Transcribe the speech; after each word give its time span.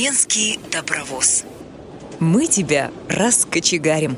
Тюменский 0.00 0.58
добровоз. 0.72 1.44
Мы 2.20 2.46
тебя 2.46 2.90
раскочегарим. 3.10 4.16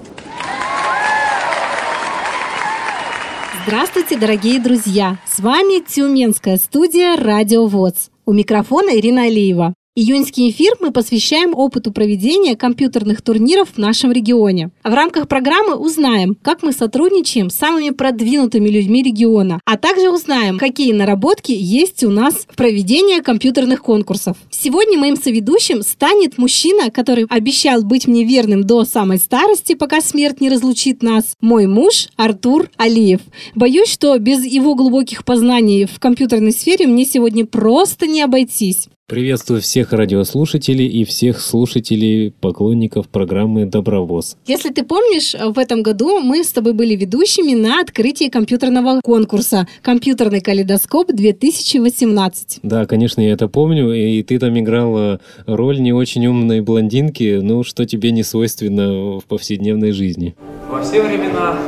Здравствуйте, 3.65 4.17
дорогие 4.17 4.61
друзья! 4.61 5.19
С 5.27 5.41
вами 5.41 5.85
Тюменская 5.85 6.59
студия 6.59 7.17
«Радио 7.17 7.67
ВОЗ». 7.67 8.13
У 8.27 8.33
микрофона 8.33 8.97
Ирина 8.97 9.25
Алиева. 9.25 9.75
Июньский 9.95 10.49
эфир 10.49 10.73
мы 10.81 10.91
посвящаем 10.91 11.53
опыту 11.55 11.93
проведения 11.93 12.57
компьютерных 12.57 13.21
турниров 13.21 13.75
в 13.75 13.77
нашем 13.77 14.11
регионе. 14.11 14.71
В 14.83 14.95
рамках 14.95 15.29
программы 15.29 15.75
узнаем, 15.75 16.35
как 16.41 16.63
мы 16.63 16.73
сотрудничаем 16.73 17.51
с 17.51 17.57
самыми 17.57 17.91
продвинутыми 17.91 18.71
людьми 18.71 19.03
региона, 19.03 19.61
а 19.67 19.77
также 19.77 20.09
узнаем, 20.09 20.57
какие 20.57 20.95
наработки 20.95 21.53
есть 21.53 22.05
у 22.05 22.09
нас 22.09 22.47
в 22.49 22.57
проведении 22.57 23.21
компьютерных 23.21 23.83
конкурсов. 23.83 24.39
Сегодня 24.49 24.99
моим 24.99 25.19
соведущим 25.19 25.83
станет 25.83 26.39
мужчина, 26.39 26.91
который 26.91 27.27
обещал 27.29 27.83
быть 27.83 28.07
мне 28.07 28.25
верным 28.25 28.65
до 28.65 28.87
самой 28.87 29.19
старости, 29.19 29.75
пока 29.75 30.01
смерть 30.01 30.41
не 30.41 30.49
разлучит 30.49 31.03
нас, 31.03 31.37
мой 31.43 31.67
муж 31.67 32.09
Артур 32.17 32.71
Алиев. 32.79 33.21
Боюсь, 33.55 33.91
что 33.91 34.17
без 34.17 34.43
его 34.43 34.75
глубоких 34.75 35.27
познаний 35.27 35.85
в 35.85 35.99
компьютерной 35.99 36.53
сфере 36.53 36.87
мне 36.87 37.05
сегодня 37.05 37.45
просто 37.45 38.07
не 38.07 38.23
обойтись. 38.23 38.89
Приветствую 39.13 39.61
всех 39.61 39.93
радиослушателей 39.93 40.87
и 40.87 41.05
всех 41.05 41.39
слушателей, 41.39 42.33
поклонников 42.41 43.11
программы 43.11 43.67
«Добровоз». 43.67 44.39
Если 44.47 44.71
ты 44.71 44.85
помнишь, 44.85 45.35
в 45.35 45.59
этом 45.59 45.83
году 45.83 46.21
мы 46.21 46.43
с 46.43 46.51
тобой 46.51 46.73
были 46.73 46.97
ведущими 46.97 47.53
на 47.53 47.83
открытии 47.83 48.31
компьютерного 48.31 49.03
конкурса 49.05 49.69
«Компьютерный 49.83 50.41
калейдоскоп-2018». 50.41 52.61
Да, 52.63 52.87
конечно, 52.87 53.21
я 53.21 53.35
это 53.35 53.49
помню, 53.49 53.93
и 53.93 54.23
ты 54.23 54.39
там 54.39 54.59
играла 54.59 55.21
роль 55.45 55.79
не 55.79 55.93
очень 55.93 56.27
умной 56.27 56.63
блондинки, 56.63 57.39
ну, 57.43 57.65
что 57.65 57.85
тебе 57.85 58.13
не 58.13 58.23
свойственно 58.23 59.21
в 59.21 59.25
повседневной 59.29 59.93
жизни. 59.93 60.35
Во 60.71 60.83
все 60.83 61.03
времена 61.03 61.59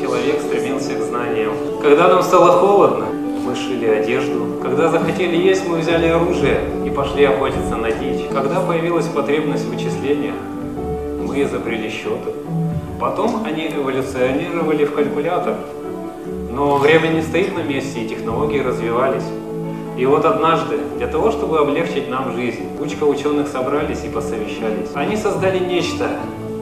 человек 0.00 0.40
стремился 0.40 0.94
к 0.94 1.02
знаниям. 1.02 1.50
Когда 1.82 2.06
нам 2.06 2.22
стало 2.22 2.60
холодно, 2.60 3.08
мы 3.52 3.56
шили 3.56 3.84
одежду. 3.84 4.58
Когда 4.62 4.88
захотели 4.88 5.36
есть, 5.36 5.68
мы 5.68 5.78
взяли 5.78 6.06
оружие 6.06 6.58
и 6.86 6.90
пошли 6.90 7.24
охотиться 7.24 7.76
на 7.76 7.90
дичь. 7.90 8.26
Когда 8.32 8.60
появилась 8.60 9.06
потребность 9.06 9.64
в 9.66 9.68
вычислениях, 9.68 10.36
мы 11.20 11.42
изобрели 11.42 11.90
счеты. 11.90 12.32
Потом 12.98 13.44
они 13.44 13.68
эволюционировали 13.68 14.86
в 14.86 14.94
калькулятор. 14.94 15.56
Но 16.50 16.78
время 16.78 17.08
не 17.08 17.20
стоит 17.20 17.54
на 17.54 17.62
месте, 17.62 18.00
и 18.00 18.08
технологии 18.08 18.60
развивались. 18.60 19.24
И 19.98 20.06
вот 20.06 20.24
однажды, 20.24 20.78
для 20.96 21.06
того, 21.06 21.30
чтобы 21.30 21.58
облегчить 21.58 22.08
нам 22.08 22.34
жизнь, 22.34 22.78
кучка 22.78 23.04
ученых 23.04 23.48
собрались 23.48 24.02
и 24.04 24.08
посовещались. 24.08 24.88
Они 24.94 25.16
создали 25.16 25.58
нечто 25.58 26.08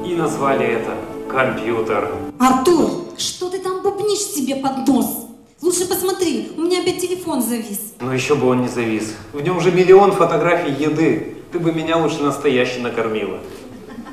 и 0.04 0.14
назвали 0.14 0.66
это 0.66 0.90
компьютер. 1.28 2.10
Артур, 2.40 2.90
что 3.16 3.48
ты 3.48 3.60
там 3.60 3.80
бубнишь 3.80 4.18
себе 4.18 4.56
под 4.56 4.88
нос? 4.88 5.29
Лучше 5.62 5.86
посмотри, 5.86 6.52
у 6.56 6.62
меня 6.62 6.80
опять 6.80 7.02
телефон 7.02 7.42
завис. 7.42 7.92
Но 8.00 8.14
еще 8.14 8.34
бы 8.34 8.48
он 8.48 8.62
не 8.62 8.68
завис. 8.68 9.12
В 9.34 9.42
нем 9.42 9.60
же 9.60 9.70
миллион 9.70 10.12
фотографий 10.12 10.72
еды. 10.72 11.36
Ты 11.52 11.58
бы 11.58 11.70
меня 11.72 11.98
лучше 11.98 12.22
настоящий 12.22 12.80
накормила. 12.80 13.38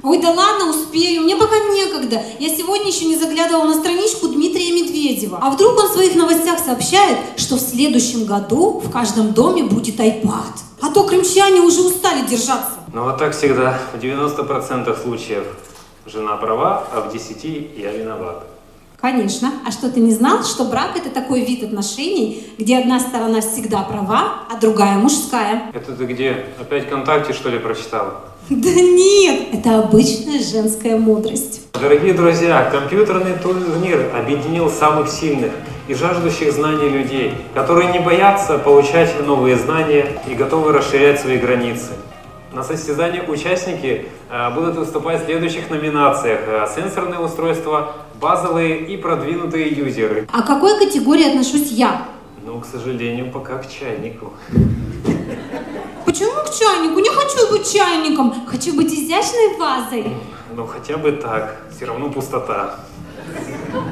Ой, 0.04 0.22
да 0.22 0.32
ладно, 0.32 0.70
успею, 0.70 1.22
мне 1.22 1.38
пока 1.38 1.56
некогда. 1.60 2.22
Я 2.40 2.50
сегодня 2.50 2.88
еще 2.88 3.06
не 3.06 3.16
заглядывала 3.16 3.64
на 3.64 3.76
страничку 3.76 4.28
Дмитрия 4.28 4.72
Медведева. 4.72 5.40
А 5.42 5.50
вдруг 5.50 5.78
он 5.80 5.88
в 5.88 5.94
своих 5.94 6.16
новостях 6.16 6.60
сообщает, 6.60 7.18
что 7.38 7.56
в 7.56 7.62
следующем 7.62 8.26
году 8.26 8.82
в 8.84 8.92
каждом 8.92 9.34
доме 9.34 9.64
будет 9.64 10.00
iPad. 10.00 10.54
А 10.82 10.90
то 10.90 11.04
крымчане 11.06 11.62
уже 11.62 11.82
устали 11.82 12.28
держаться. 12.28 12.74
Ну 12.94 13.04
вот 13.06 13.18
так 13.18 13.34
всегда. 13.34 13.80
В 13.94 14.04
90% 14.04 15.02
случаев 15.02 15.46
жена 16.06 16.36
права, 16.36 16.88
а 16.92 17.02
в 17.02 17.14
10 17.14 17.44
я 17.78 17.92
виноват. 17.94 18.57
Конечно. 19.00 19.52
А 19.66 19.72
что, 19.72 19.92
ты 19.92 20.00
не 20.00 20.12
знал, 20.12 20.44
что 20.44 20.66
брак– 20.66 20.92
это 20.96 21.12
такой 21.12 21.46
вид 21.46 21.64
отношений, 21.64 22.48
где 22.58 22.80
одна 22.80 23.00
сторона 23.00 23.42
всегда 23.42 23.84
права, 23.84 24.46
а 24.50 24.60
другая 24.60 24.98
мужская? 24.98 25.72
Это 25.74 25.94
ты 25.94 26.06
где? 26.06 26.46
Опять 26.60 26.88
ВКонтакте, 26.88 27.34
что 27.34 27.50
ли, 27.50 27.60
прочитал? 27.60 28.14
Да 28.50 28.70
нет, 28.72 29.50
это 29.54 29.80
обычная 29.80 30.40
женская 30.40 30.98
мудрость. 30.98 31.68
Дорогие 31.74 32.14
друзья, 32.14 32.70
компьютерный 32.72 33.34
турнир 33.34 34.10
объединил 34.16 34.70
самых 34.70 35.10
сильных 35.10 35.52
и 35.88 35.94
жаждущих 35.94 36.54
знаний 36.54 36.90
людей, 36.90 37.34
которые 37.54 37.92
не 37.92 38.00
боятся 38.00 38.58
получать 38.58 39.14
новые 39.26 39.58
знания 39.58 40.08
и 40.28 40.34
готовы 40.34 40.72
расширять 40.72 41.20
свои 41.20 41.38
границы. 41.38 41.92
На 42.54 42.64
состязании 42.64 43.22
участники 43.28 44.08
э, 44.32 44.50
будут 44.56 44.78
выступать 44.78 45.22
в 45.22 45.26
следующих 45.26 45.70
номинациях. 45.70 46.40
Э, 46.48 46.66
сенсорные 46.74 47.20
устройства, 47.20 47.94
базовые 48.20 48.86
и 48.86 48.98
продвинутые 48.98 49.70
юзеры. 49.70 50.28
А 50.32 50.42
к 50.42 50.48
какой 50.48 50.78
категории 50.80 51.30
отношусь 51.30 51.72
я? 51.72 52.08
Ну, 52.46 52.60
к 52.60 52.66
сожалению, 52.66 53.32
пока 53.32 53.58
к 53.58 53.70
чайнику. 53.70 54.34
Почему 56.06 56.32
к 56.44 56.50
чайнику? 56.52 57.00
Не 57.00 57.10
хочу 57.10 57.52
быть 57.52 57.72
чайником. 57.72 58.34
Хочу 58.48 58.74
быть 58.76 58.94
изящной 58.94 59.58
вазой. 59.58 60.06
Ну, 60.56 60.66
хотя 60.66 60.98
бы 60.98 61.12
так. 61.12 61.58
Все 61.76 61.86
равно 61.86 62.10
пустота. 62.10 62.80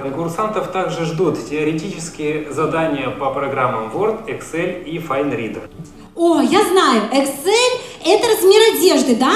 Конкурсантов 0.02 0.72
также 0.72 1.06
ждут 1.06 1.38
теоретические 1.50 2.52
задания 2.52 3.10
по 3.10 3.32
программам 3.32 3.92
Word, 3.92 4.26
Excel 4.28 4.84
и 4.84 4.98
FineReader. 4.98 5.62
О, 6.16 6.40
я 6.40 6.64
знаю, 6.64 7.02
Excel– 7.12 7.80
это 8.06 8.28
размер 8.30 8.78
одежды, 8.78 9.16
да? 9.18 9.34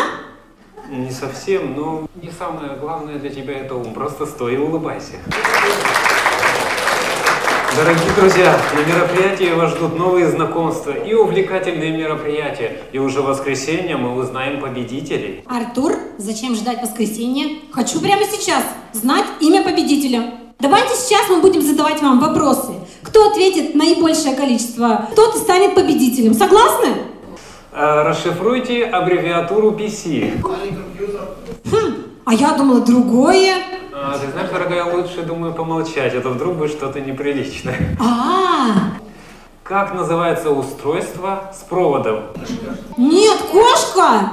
Не 0.92 1.12
совсем, 1.12 1.76
но 1.76 2.08
не 2.16 2.32
самое 2.32 2.76
главное 2.76 3.20
для 3.20 3.30
тебя 3.30 3.60
это 3.60 3.76
ум. 3.76 3.94
Просто 3.94 4.26
стой 4.26 4.56
и 4.56 4.58
улыбайся. 4.58 5.18
Дорогие 7.76 8.12
друзья, 8.18 8.60
на 8.74 8.92
мероприятии 8.92 9.54
вас 9.54 9.76
ждут 9.76 9.96
новые 9.96 10.28
знакомства 10.32 10.92
и 10.92 11.14
увлекательные 11.14 11.96
мероприятия. 11.96 12.78
И 12.92 12.98
уже 12.98 13.22
в 13.22 13.26
воскресенье 13.26 13.98
мы 13.98 14.16
узнаем 14.16 14.60
победителей. 14.60 15.44
Артур, 15.46 15.94
зачем 16.18 16.56
ждать 16.56 16.82
воскресенья? 16.82 17.60
Хочу 17.72 18.02
прямо 18.02 18.24
сейчас 18.24 18.64
знать 18.92 19.26
имя 19.42 19.64
победителя. 19.64 20.34
Давайте 20.58 20.96
сейчас 20.96 21.30
мы 21.30 21.40
будем 21.40 21.62
задавать 21.62 22.02
вам 22.02 22.20
вопросы. 22.20 22.74
Кто 23.04 23.30
ответит 23.30 23.76
наибольшее 23.76 24.36
количество, 24.36 25.08
тот 25.16 25.36
и 25.36 25.38
станет 25.38 25.76
победителем. 25.76 26.34
Согласны? 26.34 26.96
Э, 27.72 28.04
расшифруйте 28.04 28.86
аббревиатуру 28.86 29.72
PC. 29.72 30.42
Хм, 31.72 31.94
а 32.26 32.34
я 32.34 32.54
думала 32.54 32.80
другое. 32.82 33.56
А, 33.94 34.18
ты 34.18 34.32
знаешь, 34.32 34.50
дорогая, 34.50 34.86
лучше, 34.86 35.22
думаю, 35.24 35.54
помолчать, 35.54 36.16
а 36.16 36.22
то 36.22 36.30
вдруг 36.30 36.56
будет 36.56 36.72
что-то 36.72 37.00
неприличное. 37.00 37.98
А, 38.00 38.94
Как 39.64 39.94
называется 39.94 40.50
устройство 40.52 41.52
с 41.54 41.60
проводом? 41.64 42.22
нет, 42.98 43.38
кошка. 43.52 44.32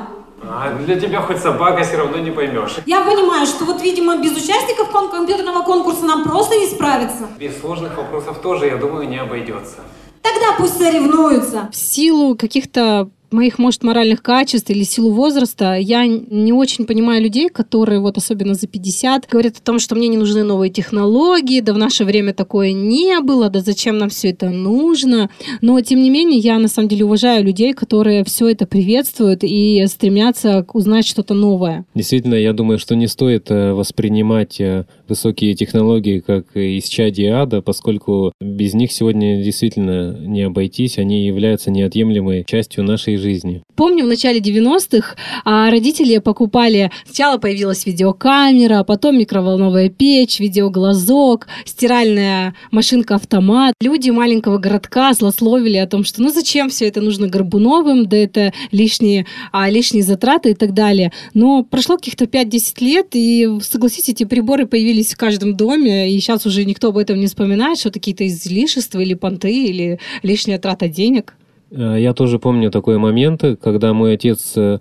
А, 0.48 0.72
для 0.86 0.98
тебя 0.98 1.20
хоть 1.20 1.38
собака 1.38 1.82
все 1.82 1.96
равно 1.96 2.18
не 2.18 2.30
поймешь. 2.30 2.76
Я 2.86 3.00
понимаю, 3.02 3.46
что 3.46 3.64
вот, 3.64 3.82
видимо, 3.82 4.16
без 4.18 4.32
участников 4.32 4.90
кон- 4.90 5.10
компьютерного 5.10 5.62
конкурса 5.62 6.04
нам 6.04 6.24
просто 6.24 6.54
не 6.56 6.66
справиться. 6.66 7.26
Без 7.38 7.58
сложных 7.60 7.96
вопросов 7.96 8.38
тоже, 8.40 8.66
я 8.66 8.76
думаю, 8.76 9.08
не 9.08 9.18
обойдется. 9.18 9.76
Тогда 10.22 10.52
пусть 10.58 10.78
соревнуются. 10.78 11.68
В 11.72 11.76
силу 11.76 12.36
каких-то 12.36 13.08
моих, 13.30 13.58
может, 13.58 13.82
моральных 13.82 14.22
качеств 14.22 14.70
или 14.70 14.84
силу 14.84 15.10
возраста, 15.10 15.74
я 15.74 16.06
не 16.06 16.52
очень 16.52 16.86
понимаю 16.86 17.22
людей, 17.22 17.48
которые 17.48 18.00
вот 18.00 18.16
особенно 18.16 18.54
за 18.54 18.66
50 18.66 19.28
говорят 19.28 19.56
о 19.58 19.62
том, 19.62 19.78
что 19.78 19.94
мне 19.94 20.08
не 20.08 20.16
нужны 20.16 20.44
новые 20.44 20.70
технологии, 20.70 21.60
да 21.60 21.72
в 21.72 21.78
наше 21.78 22.04
время 22.04 22.32
такое 22.32 22.72
не 22.72 23.20
было, 23.20 23.48
да 23.48 23.60
зачем 23.60 23.98
нам 23.98 24.08
все 24.08 24.30
это 24.30 24.50
нужно. 24.50 25.30
Но, 25.60 25.80
тем 25.80 26.02
не 26.02 26.10
менее, 26.10 26.38
я 26.38 26.58
на 26.58 26.68
самом 26.68 26.88
деле 26.88 27.04
уважаю 27.04 27.44
людей, 27.44 27.72
которые 27.72 28.24
все 28.24 28.48
это 28.48 28.66
приветствуют 28.66 29.40
и 29.42 29.84
стремятся 29.86 30.66
узнать 30.72 31.06
что-то 31.06 31.34
новое. 31.34 31.84
Действительно, 31.94 32.34
я 32.34 32.52
думаю, 32.52 32.78
что 32.78 32.94
не 32.94 33.06
стоит 33.06 33.50
э, 33.50 33.72
воспринимать 33.72 34.60
э, 34.60 34.84
высокие 35.08 35.54
технологии 35.54 36.20
как 36.20 36.56
из 36.56 36.84
чади 36.84 37.24
ада, 37.24 37.62
поскольку 37.62 38.32
без 38.40 38.74
них 38.74 38.92
сегодня 38.92 39.42
действительно 39.42 40.16
не 40.18 40.42
обойтись, 40.42 40.98
они 40.98 41.26
являются 41.26 41.70
неотъемлемой 41.70 42.44
частью 42.44 42.84
нашей 42.84 43.15
жизни. 43.18 43.62
Помню, 43.74 44.04
в 44.04 44.08
начале 44.08 44.40
90-х 44.40 45.16
а, 45.44 45.70
родители 45.70 46.18
покупали... 46.18 46.90
Сначала 47.04 47.38
появилась 47.38 47.84
видеокамера, 47.86 48.82
потом 48.84 49.18
микроволновая 49.18 49.88
печь, 49.88 50.40
видеоглазок, 50.40 51.46
стиральная 51.64 52.54
машинка-автомат. 52.70 53.74
Люди 53.80 54.10
маленького 54.10 54.58
городка 54.58 55.12
злословили 55.12 55.76
о 55.76 55.86
том, 55.86 56.04
что 56.04 56.22
ну 56.22 56.30
зачем 56.30 56.70
все 56.70 56.88
это 56.88 57.00
нужно 57.00 57.28
Горбуновым, 57.28 58.06
да 58.06 58.16
это 58.16 58.52
лишние, 58.72 59.26
а, 59.52 59.68
лишние 59.68 60.02
затраты 60.02 60.50
и 60.50 60.54
так 60.54 60.72
далее. 60.72 61.12
Но 61.34 61.62
прошло 61.62 61.96
каких-то 61.96 62.24
5-10 62.24 62.80
лет, 62.80 63.08
и, 63.12 63.48
согласитесь, 63.60 64.14
эти 64.14 64.24
приборы 64.24 64.66
появились 64.66 65.14
в 65.14 65.16
каждом 65.16 65.56
доме, 65.56 66.10
и 66.10 66.18
сейчас 66.18 66.46
уже 66.46 66.64
никто 66.64 66.88
об 66.88 66.98
этом 66.98 67.18
не 67.20 67.26
вспоминает, 67.26 67.78
что 67.78 67.90
какие-то 67.90 68.26
излишества 68.26 69.00
или 69.00 69.14
понты, 69.14 69.52
или 69.52 70.00
лишняя 70.22 70.58
трата 70.58 70.88
денег. 70.88 71.34
Э, 71.70 71.96
Я 71.98 72.14
тоже 72.14 72.38
помню 72.38 72.70
такой 72.70 72.98
момент, 72.98 73.42
когда 73.60 73.92
мой 73.92 74.14
отец 74.14 74.56
э, 74.56 74.80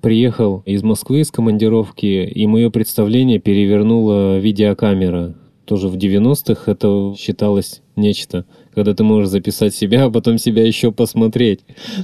приехал 0.00 0.62
из 0.66 0.82
Москвы 0.82 1.24
с 1.24 1.30
командировки, 1.30 2.06
и 2.06 2.46
мое 2.46 2.70
представление 2.70 3.38
перевернула 3.38 4.38
видеокамера. 4.38 5.34
Тоже 5.64 5.88
в 5.88 5.96
90-х 5.96 6.70
это 6.70 7.14
считалось 7.18 7.82
нечто 7.96 8.44
когда 8.76 8.94
ты 8.94 9.04
можешь 9.04 9.30
записать 9.30 9.74
себя, 9.74 10.04
а 10.04 10.10
потом 10.10 10.36
себя 10.36 10.64
еще 10.64 10.92
посмотреть. 10.92 11.60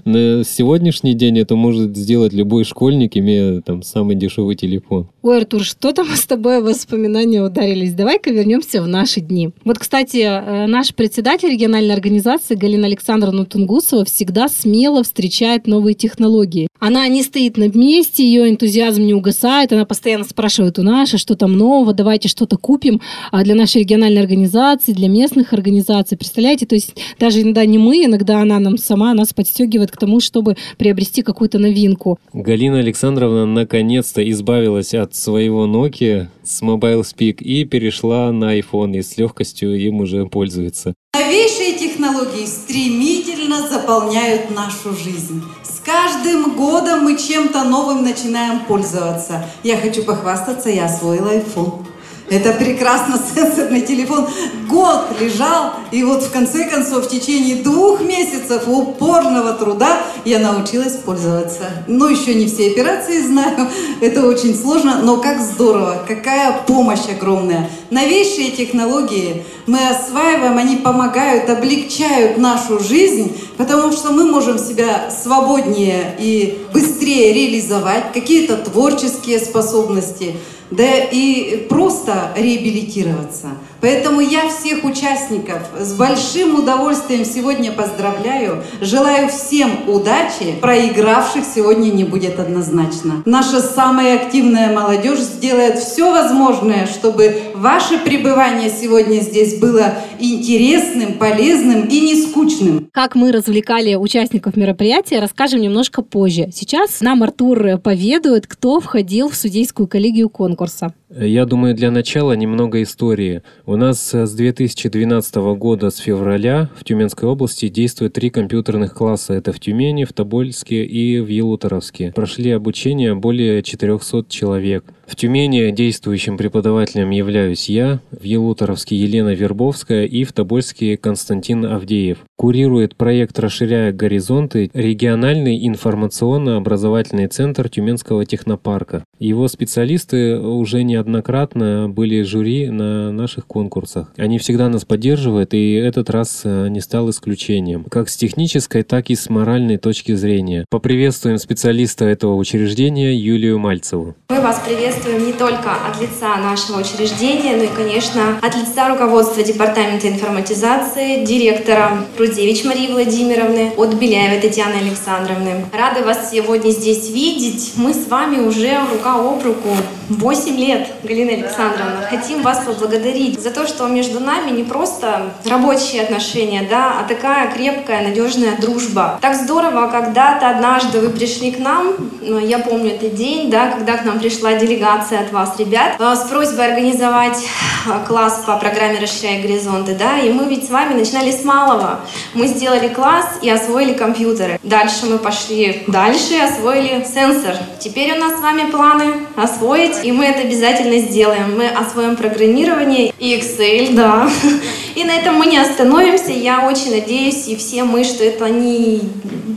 На 0.06 0.42
сегодняшний 0.42 1.12
день 1.12 1.38
это 1.38 1.54
может 1.54 1.94
сделать 1.94 2.32
любой 2.32 2.64
школьник, 2.64 3.14
имея 3.14 3.60
там 3.60 3.82
самый 3.82 4.16
дешевый 4.16 4.56
телефон. 4.56 5.08
Ой, 5.20 5.36
Артур, 5.36 5.62
что-то 5.62 6.02
мы 6.02 6.16
с 6.16 6.24
тобой 6.24 6.62
воспоминания 6.62 7.42
ударились. 7.42 7.92
Давай-ка 7.92 8.30
вернемся 8.30 8.82
в 8.82 8.88
наши 8.88 9.20
дни. 9.20 9.50
Вот, 9.66 9.78
кстати, 9.78 10.16
э, 10.16 10.66
наш 10.66 10.94
председатель 10.94 11.50
региональной 11.50 11.94
организации 11.94 12.54
Галина 12.54 12.86
Александровна 12.86 13.44
Тунгусова 13.44 14.06
всегда 14.06 14.48
смело 14.48 15.04
встречает 15.04 15.66
новые 15.66 15.92
технологии. 15.92 16.68
Она 16.80 17.06
не 17.08 17.22
стоит 17.22 17.58
на 17.58 17.68
месте, 17.68 18.24
ее 18.24 18.50
энтузиазм 18.50 19.02
не 19.02 19.12
угасает, 19.12 19.72
она 19.74 19.84
постоянно 19.84 20.24
спрашивает 20.24 20.78
у 20.78 20.82
нас, 20.82 21.12
а 21.12 21.18
что 21.18 21.36
там 21.36 21.52
нового, 21.52 21.92
давайте 21.92 22.28
что-то 22.28 22.56
купим 22.56 23.02
а 23.30 23.44
для 23.44 23.54
нашей 23.54 23.82
региональной 23.82 24.22
организации, 24.22 24.92
для 24.92 25.08
местных 25.08 25.52
организаций. 25.52 26.16
Представляете, 26.16 26.61
понимаете? 26.62 26.66
То 26.66 26.74
есть 26.74 26.94
даже 27.18 27.42
иногда 27.42 27.64
не 27.66 27.78
мы, 27.78 28.04
иногда 28.04 28.40
она 28.40 28.58
нам 28.58 28.78
сама 28.78 29.14
нас 29.14 29.32
подстегивает 29.32 29.90
к 29.90 29.96
тому, 29.96 30.20
чтобы 30.20 30.56
приобрести 30.78 31.22
какую-то 31.22 31.58
новинку. 31.58 32.18
Галина 32.32 32.78
Александровна 32.78 33.46
наконец-то 33.46 34.28
избавилась 34.30 34.94
от 34.94 35.14
своего 35.14 35.66
Nokia 35.66 36.28
с 36.42 36.62
Mobile 36.62 37.02
Speak 37.02 37.42
и 37.42 37.64
перешла 37.64 38.32
на 38.32 38.58
iPhone 38.58 38.96
и 38.96 39.02
с 39.02 39.18
легкостью 39.18 39.78
им 39.78 40.00
уже 40.00 40.26
пользуется. 40.26 40.94
Новейшие 41.14 41.74
технологии 41.78 42.46
стремительно 42.46 43.68
заполняют 43.68 44.50
нашу 44.50 44.96
жизнь. 44.96 45.42
С 45.62 45.80
каждым 45.80 46.56
годом 46.56 47.04
мы 47.04 47.18
чем-то 47.18 47.64
новым 47.64 48.02
начинаем 48.02 48.60
пользоваться. 48.66 49.44
Я 49.62 49.76
хочу 49.76 50.04
похвастаться, 50.04 50.70
я 50.70 50.86
освоила 50.86 51.34
iPhone. 51.34 51.84
Это 52.28 52.52
прекрасно 52.52 53.20
сенсорный 53.34 53.82
телефон. 53.82 54.26
Год 54.68 55.06
лежал, 55.20 55.74
и 55.90 56.02
вот 56.02 56.22
в 56.22 56.30
конце 56.30 56.68
концов, 56.68 57.06
в 57.06 57.08
течение 57.08 57.56
двух 57.56 58.00
месяцев 58.00 58.62
упорного 58.66 59.52
труда 59.52 60.00
я 60.24 60.38
научилась 60.38 60.94
пользоваться. 60.94 61.84
Ну, 61.86 62.08
еще 62.08 62.34
не 62.34 62.46
все 62.46 62.70
операции 62.70 63.20
знаю, 63.22 63.68
это 64.00 64.26
очень 64.26 64.54
сложно, 64.54 65.00
но 65.02 65.18
как 65.18 65.40
здорово, 65.40 66.04
какая 66.06 66.62
помощь 66.66 67.08
огромная. 67.10 67.68
Новейшие 67.90 68.52
технологии 68.52 69.44
мы 69.66 69.78
осваиваем, 69.88 70.56
они 70.56 70.76
помогают, 70.76 71.50
облегчают 71.50 72.38
нашу 72.38 72.78
жизнь, 72.78 73.36
потому 73.56 73.92
что 73.92 74.12
мы 74.12 74.24
можем 74.24 74.58
себя 74.58 75.10
свободнее 75.10 76.16
и 76.18 76.58
быстрее 76.72 77.32
реализовать, 77.32 78.12
какие-то 78.12 78.56
творческие 78.56 79.38
способности– 79.38 80.36
да 80.72 80.84
и 81.10 81.66
просто 81.68 82.32
реабилитироваться. 82.36 83.48
Поэтому 83.80 84.20
я 84.20 84.48
всех 84.48 84.84
участников 84.84 85.58
с 85.78 85.92
большим 85.94 86.54
удовольствием 86.54 87.24
сегодня 87.24 87.72
поздравляю. 87.72 88.62
Желаю 88.80 89.28
всем 89.28 89.88
удачи. 89.88 90.54
Проигравших 90.60 91.44
сегодня 91.44 91.90
не 91.90 92.04
будет 92.04 92.38
однозначно. 92.38 93.22
Наша 93.24 93.60
самая 93.60 94.16
активная 94.16 94.72
молодежь 94.72 95.18
сделает 95.18 95.78
все 95.78 96.12
возможное, 96.12 96.86
чтобы 96.86 97.51
ваше 97.62 97.98
пребывание 97.98 98.68
сегодня 98.68 99.20
здесь 99.20 99.58
было 99.60 99.94
интересным, 100.18 101.14
полезным 101.14 101.84
и 101.84 102.00
не 102.00 102.20
скучным. 102.20 102.88
Как 102.92 103.14
мы 103.14 103.30
развлекали 103.30 103.94
участников 103.94 104.56
мероприятия, 104.56 105.20
расскажем 105.20 105.60
немножко 105.60 106.02
позже. 106.02 106.50
Сейчас 106.52 107.00
нам 107.00 107.22
Артур 107.22 107.78
поведает, 107.78 108.48
кто 108.48 108.80
входил 108.80 109.28
в 109.28 109.36
судейскую 109.36 109.86
коллегию 109.86 110.28
конкурса. 110.28 110.92
Я 111.14 111.44
думаю, 111.44 111.74
для 111.74 111.90
начала 111.90 112.32
немного 112.32 112.82
истории. 112.82 113.42
У 113.66 113.76
нас 113.76 114.14
с 114.14 114.34
2012 114.34 115.34
года, 115.56 115.90
с 115.90 115.98
февраля, 115.98 116.70
в 116.74 116.84
Тюменской 116.84 117.28
области 117.28 117.68
действует 117.68 118.14
три 118.14 118.30
компьютерных 118.30 118.94
класса. 118.94 119.34
Это 119.34 119.52
в 119.52 119.60
Тюмени, 119.60 120.04
в 120.04 120.14
Тобольске 120.14 120.84
и 120.84 121.20
в 121.20 121.28
Елуторовске. 121.28 122.12
Прошли 122.14 122.50
обучение 122.50 123.14
более 123.14 123.62
400 123.62 124.24
человек. 124.30 124.84
В 125.06 125.14
Тюмени 125.14 125.70
действующим 125.72 126.38
преподавателем 126.38 127.10
являюсь 127.10 127.68
я, 127.68 128.00
в 128.10 128.22
Елуторовске 128.22 128.96
Елена 128.96 129.34
Вербовская 129.34 130.06
и 130.06 130.24
в 130.24 130.32
Тобольске 130.32 130.96
Константин 130.96 131.66
Авдеев. 131.66 132.18
Курирует 132.42 132.96
проект 132.96 133.38
«Расширяя 133.38 133.92
горизонты» 133.92 134.68
региональный 134.74 135.64
информационно-образовательный 135.68 137.28
центр 137.28 137.68
Тюменского 137.68 138.26
технопарка. 138.26 139.04
Его 139.20 139.46
специалисты 139.46 140.36
уже 140.40 140.82
неоднократно 140.82 141.88
были 141.88 142.22
жюри 142.22 142.68
на 142.68 143.12
наших 143.12 143.46
конкурсах. 143.46 144.12
Они 144.16 144.40
всегда 144.40 144.68
нас 144.68 144.84
поддерживают, 144.84 145.54
и 145.54 145.74
этот 145.74 146.10
раз 146.10 146.40
э, 146.42 146.66
не 146.66 146.80
стал 146.80 147.10
исключением. 147.10 147.84
Как 147.88 148.08
с 148.08 148.16
технической, 148.16 148.82
так 148.82 149.10
и 149.10 149.14
с 149.14 149.30
моральной 149.30 149.76
точки 149.76 150.16
зрения. 150.16 150.64
Поприветствуем 150.68 151.38
специалиста 151.38 152.06
этого 152.06 152.34
учреждения 152.34 153.14
Юлию 153.14 153.60
Мальцеву. 153.60 154.16
Мы 154.30 154.40
вас 154.40 154.60
приветствуем 154.66 155.24
не 155.24 155.32
только 155.32 155.70
от 155.70 156.00
лица 156.00 156.36
нашего 156.38 156.80
учреждения, 156.80 157.56
но 157.56 157.62
и, 157.62 157.68
конечно, 157.68 158.38
от 158.42 158.56
лица 158.56 158.88
руководства 158.88 159.44
Департамента 159.44 160.08
информатизации, 160.08 161.24
директора 161.24 162.04
Рудевич 162.32 162.64
Марии 162.64 162.90
Владимировны, 162.90 163.74
от 163.76 163.92
Беляевой 163.92 164.40
Татьяны 164.40 164.76
Александровны. 164.76 165.66
Рады 165.70 166.02
вас 166.02 166.30
сегодня 166.30 166.70
здесь 166.70 167.10
видеть. 167.10 167.72
Мы 167.76 167.92
с 167.92 168.08
вами 168.08 168.40
уже 168.40 168.74
рука 168.90 169.16
об 169.16 169.42
руку 169.42 169.68
8 170.08 170.56
лет, 170.56 170.88
Галина 171.02 171.32
Александровна. 171.32 172.06
Хотим 172.08 172.40
вас 172.40 172.64
поблагодарить 172.64 173.38
за 173.38 173.50
то, 173.50 173.66
что 173.66 173.86
между 173.86 174.18
нами 174.18 174.50
не 174.50 174.62
просто 174.62 175.34
рабочие 175.44 176.02
отношения, 176.02 176.66
да, 176.68 177.00
а 177.00 177.08
такая 177.08 177.52
крепкая, 177.52 178.02
надежная 178.08 178.56
дружба. 178.56 179.18
Так 179.20 179.34
здорово, 179.34 179.88
когда-то 179.88 180.48
однажды 180.48 181.00
вы 181.00 181.10
пришли 181.10 181.50
к 181.52 181.58
нам, 181.58 181.94
я 182.22 182.58
помню 182.60 182.94
этот 182.94 183.14
день, 183.14 183.50
да, 183.50 183.70
когда 183.70 183.96
к 183.96 184.04
нам 184.04 184.18
пришла 184.18 184.54
делегация 184.54 185.20
от 185.20 185.32
вас, 185.32 185.58
ребят, 185.58 185.96
э, 185.98 186.14
с 186.14 186.28
просьбой 186.28 186.68
организовать 186.68 187.44
э, 187.86 188.06
класс 188.06 188.44
по 188.46 188.56
программе 188.56 189.00
«Расширяя 189.00 189.42
горизонты», 189.42 189.94
да, 189.94 190.18
и 190.18 190.32
мы 190.32 190.46
ведь 190.46 190.66
с 190.66 190.70
вами 190.70 190.94
начинали 190.94 191.30
с 191.30 191.44
малого. 191.44 192.00
Мы 192.34 192.46
сделали 192.46 192.88
класс 192.88 193.26
и 193.42 193.50
освоили 193.50 193.92
компьютеры. 193.92 194.58
Дальше 194.62 195.06
мы 195.06 195.18
пошли 195.18 195.84
дальше 195.86 196.38
освоили 196.38 197.04
сенсор. 197.04 197.56
Теперь 197.78 198.12
у 198.12 198.20
нас 198.20 198.38
с 198.38 198.40
вами 198.42 198.70
планы 198.70 199.14
освоить, 199.36 200.04
и 200.04 200.12
мы 200.12 200.24
это 200.26 200.40
обязательно 200.40 200.98
сделаем. 200.98 201.56
Мы 201.56 201.68
освоим 201.68 202.16
программирование 202.16 203.12
и 203.18 203.36
Excel, 203.36 203.94
да. 203.94 204.28
И 204.94 205.04
на 205.04 205.12
этом 205.12 205.36
мы 205.36 205.46
не 205.46 205.56
остановимся. 205.56 206.32
Я 206.32 206.68
очень 206.68 206.90
надеюсь, 206.90 207.48
и 207.48 207.56
все 207.56 207.84
мы, 207.84 208.04
что 208.04 208.22
это 208.22 208.50
не 208.50 209.00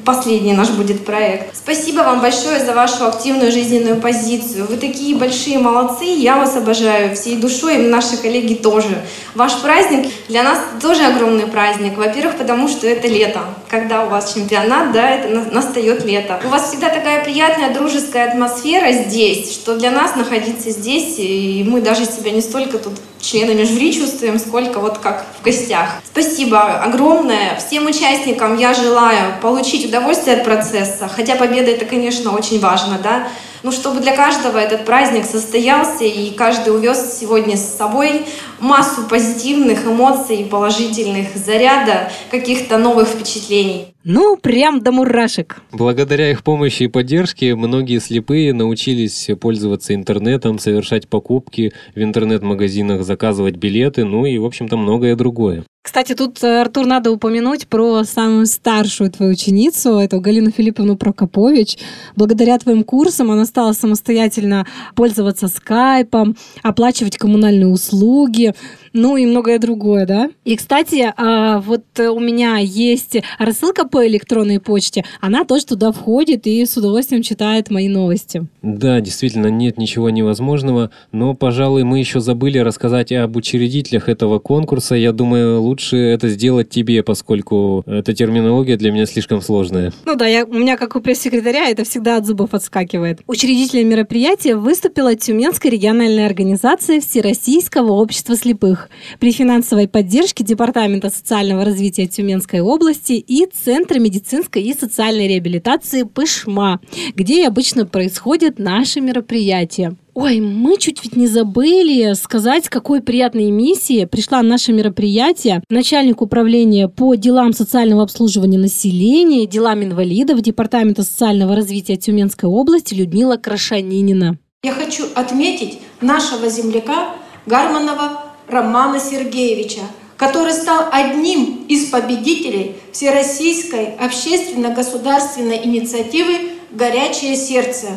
последний 0.05 0.53
наш 0.53 0.69
будет 0.69 1.03
проект. 1.03 1.55
Спасибо 1.57 2.01
вам 2.01 2.21
большое 2.21 2.63
за 2.63 2.73
вашу 2.73 3.05
активную 3.05 3.51
жизненную 3.51 3.99
позицию. 3.99 4.67
Вы 4.69 4.77
такие 4.77 5.15
большие 5.15 5.57
молодцы, 5.57 6.05
я 6.05 6.37
вас 6.37 6.55
обожаю 6.55 7.15
всей 7.15 7.37
душой, 7.37 7.75
и 7.75 7.87
наши 7.87 8.15
коллеги 8.17 8.53
тоже. 8.53 9.01
Ваш 9.33 9.59
праздник 9.61 10.11
для 10.29 10.43
нас 10.43 10.59
тоже 10.81 11.03
огромный 11.03 11.47
праздник. 11.47 11.97
Во-первых, 11.97 12.37
потому 12.45 12.67
что 12.67 12.85
это 12.85 13.07
лето. 13.07 13.41
Когда 13.69 14.05
у 14.05 14.09
вас 14.09 14.35
чемпионат, 14.35 14.91
да, 14.91 15.09
это 15.09 15.51
настает 15.51 16.05
лето. 16.05 16.39
У 16.45 16.49
вас 16.49 16.69
всегда 16.69 16.89
такая 16.89 17.23
приятная 17.23 17.73
дружеская 17.73 18.29
атмосфера 18.29 18.91
здесь, 18.91 19.51
что 19.51 19.75
для 19.75 19.89
нас 19.89 20.15
находиться 20.15 20.69
здесь, 20.69 21.15
и 21.17 21.65
мы 21.67 21.81
даже 21.81 22.05
себя 22.05 22.29
не 22.29 22.41
столько 22.41 22.77
тут 22.77 22.93
членами 23.25 23.63
жюри 23.63 23.93
чувствуем, 23.93 24.39
сколько 24.39 24.79
вот 24.79 24.99
как 24.99 25.25
в 25.39 25.43
гостях. 25.43 26.01
Спасибо 26.05 26.81
огромное 26.81 27.57
всем 27.57 27.87
участникам. 27.87 28.57
Я 28.57 28.73
желаю 28.73 29.39
получить 29.41 29.85
удовольствие 29.87 30.37
от 30.37 30.43
процесса, 30.43 31.09
хотя 31.13 31.35
победа 31.35 31.71
это, 31.71 31.85
конечно, 31.85 32.35
очень 32.35 32.59
важно, 32.59 32.99
да, 33.01 33.27
ну, 33.63 33.71
чтобы 33.71 33.99
для 33.99 34.15
каждого 34.15 34.59
этот 34.59 34.85
праздник 34.85 35.25
состоялся, 35.25 36.03
и 36.03 36.29
каждый 36.31 36.69
увез 36.69 37.17
сегодня 37.19 37.57
с 37.57 37.77
собой 37.77 38.27
массу 38.59 39.03
позитивных 39.09 39.85
эмоций, 39.85 40.45
положительных 40.45 41.35
заряда, 41.35 42.11
каких-то 42.29 42.77
новых 42.77 43.07
впечатлений. 43.07 43.94
Ну, 44.07 44.37
прям 44.37 44.81
до 44.81 44.91
мурашек. 44.91 45.63
Благодаря 45.71 46.29
их 46.29 46.43
помощи 46.43 46.83
и 46.83 46.87
поддержке 46.87 47.55
многие 47.55 47.99
слепые 47.99 48.53
научились 48.53 49.29
пользоваться 49.41 49.95
интернетом, 49.95 50.59
совершать 50.59 51.07
покупки 51.07 51.73
в 51.95 52.01
интернет-магазинах 52.01 53.03
за 53.03 53.15
заказывать 53.15 53.55
билеты, 53.55 54.03
ну 54.03 54.25
и, 54.25 54.37
в 54.37 54.43
общем-то, 54.43 54.75
многое 54.75 55.15
другое. 55.15 55.63
Кстати, 55.85 56.15
тут, 56.15 56.43
э, 56.43 56.61
Артур, 56.61 56.87
надо 56.87 57.11
упомянуть 57.11 57.67
про 57.67 58.03
самую 58.03 58.47
старшую 58.47 59.11
твою 59.11 59.33
ученицу, 59.33 59.99
эту 59.99 60.19
Галину 60.19 60.49
Филипповну 60.49 60.97
Прокопович. 60.97 61.77
Благодаря 62.15 62.57
твоим 62.57 62.83
курсам 62.83 63.29
она 63.29 63.45
стала 63.45 63.71
самостоятельно 63.73 64.65
пользоваться 64.95 65.47
скайпом, 65.47 66.35
оплачивать 66.63 67.17
коммунальные 67.17 67.67
услуги, 67.67 68.55
ну 68.93 69.15
и 69.15 69.27
многое 69.27 69.59
другое, 69.59 70.07
да? 70.07 70.29
И, 70.43 70.55
кстати, 70.55 71.13
а, 71.15 71.59
вот 71.59 71.83
у 71.99 72.19
меня 72.19 72.57
есть 72.57 73.17
рассылка 73.37 73.85
по 73.95 74.05
электронной 74.05 74.59
почте, 74.59 75.05
она 75.21 75.45
тоже 75.45 75.67
туда 75.67 75.93
входит 75.93 76.47
и 76.47 76.65
с 76.65 76.75
удовольствием 76.75 77.23
читает 77.23 77.71
мои 77.71 77.87
новости. 77.87 78.45
Да, 78.61 78.99
действительно, 78.99 79.47
нет 79.47 79.77
ничего 79.77 80.09
невозможного, 80.09 80.91
но, 81.13 81.33
пожалуй, 81.33 81.85
мы 81.85 81.99
еще 81.99 82.19
забыли 82.19 82.57
рассказать 82.57 83.13
об 83.13 83.37
учредителях 83.37 84.09
этого 84.09 84.39
конкурса. 84.39 84.95
Я 84.95 85.13
думаю, 85.13 85.61
лучше 85.61 85.95
это 85.95 86.27
сделать 86.27 86.69
тебе, 86.69 87.03
поскольку 87.03 87.85
эта 87.85 88.13
терминология 88.13 88.75
для 88.75 88.91
меня 88.91 89.05
слишком 89.05 89.41
сложная. 89.41 89.93
Ну 90.03 90.15
да, 90.15 90.25
я, 90.25 90.43
у 90.43 90.53
меня, 90.53 90.75
как 90.75 90.97
у 90.97 90.99
пресс-секретаря, 90.99 91.69
это 91.69 91.85
всегда 91.85 92.17
от 92.17 92.25
зубов 92.25 92.53
отскакивает. 92.53 93.21
Учредителем 93.27 93.87
мероприятия 93.87 94.57
выступила 94.57 95.15
Тюменская 95.15 95.71
региональная 95.71 96.25
организация 96.25 96.99
Всероссийского 96.99 97.93
общества 97.93 98.35
слепых 98.35 98.89
при 99.21 99.31
финансовой 99.31 99.87
поддержке 99.87 100.43
Департамента 100.43 101.09
социального 101.09 101.63
развития 101.63 102.07
Тюменской 102.07 102.59
области 102.59 103.13
и 103.13 103.45
Центра 103.45 103.84
медицинской 103.93 104.63
и 104.63 104.73
социальной 104.73 105.27
реабилитации 105.27 106.03
Пышма, 106.03 106.79
где 107.15 107.47
обычно 107.47 107.85
происходят 107.85 108.59
наши 108.59 109.01
мероприятия. 109.01 109.95
Ой, 110.13 110.39
мы 110.39 110.77
чуть 110.77 111.03
ведь 111.03 111.17
не 111.17 111.27
забыли 111.27 112.13
сказать, 112.13 112.69
какой 112.69 113.01
приятной 113.01 113.51
миссией 113.51 114.05
пришла 114.05 114.41
наше 114.41 114.71
мероприятие. 114.71 115.61
Начальник 115.69 116.21
управления 116.21 116.87
по 116.87 117.15
делам 117.15 117.51
социального 117.51 118.03
обслуживания 118.03 118.57
населения, 118.57 119.45
делам 119.45 119.83
инвалидов 119.83 120.41
Департамента 120.41 121.03
социального 121.03 121.55
развития 121.55 121.97
Тюменской 121.97 122.49
области 122.49 122.93
Людмила 122.93 123.35
Крашанинина. 123.35 124.37
Я 124.63 124.71
хочу 124.71 125.03
отметить 125.15 125.79
нашего 125.99 126.49
земляка 126.49 127.15
Гарманова 127.45 128.23
Романа 128.47 128.99
Сергеевича, 128.99 129.81
который 130.17 130.53
стал 130.53 130.87
одним 130.91 131.65
из 131.67 131.85
победителей 131.85 132.75
Всероссийской 132.91 133.95
общественно-государственной 133.99 135.65
инициативы 135.65 136.51
«Горячее 136.71 137.35
сердце». 137.35 137.87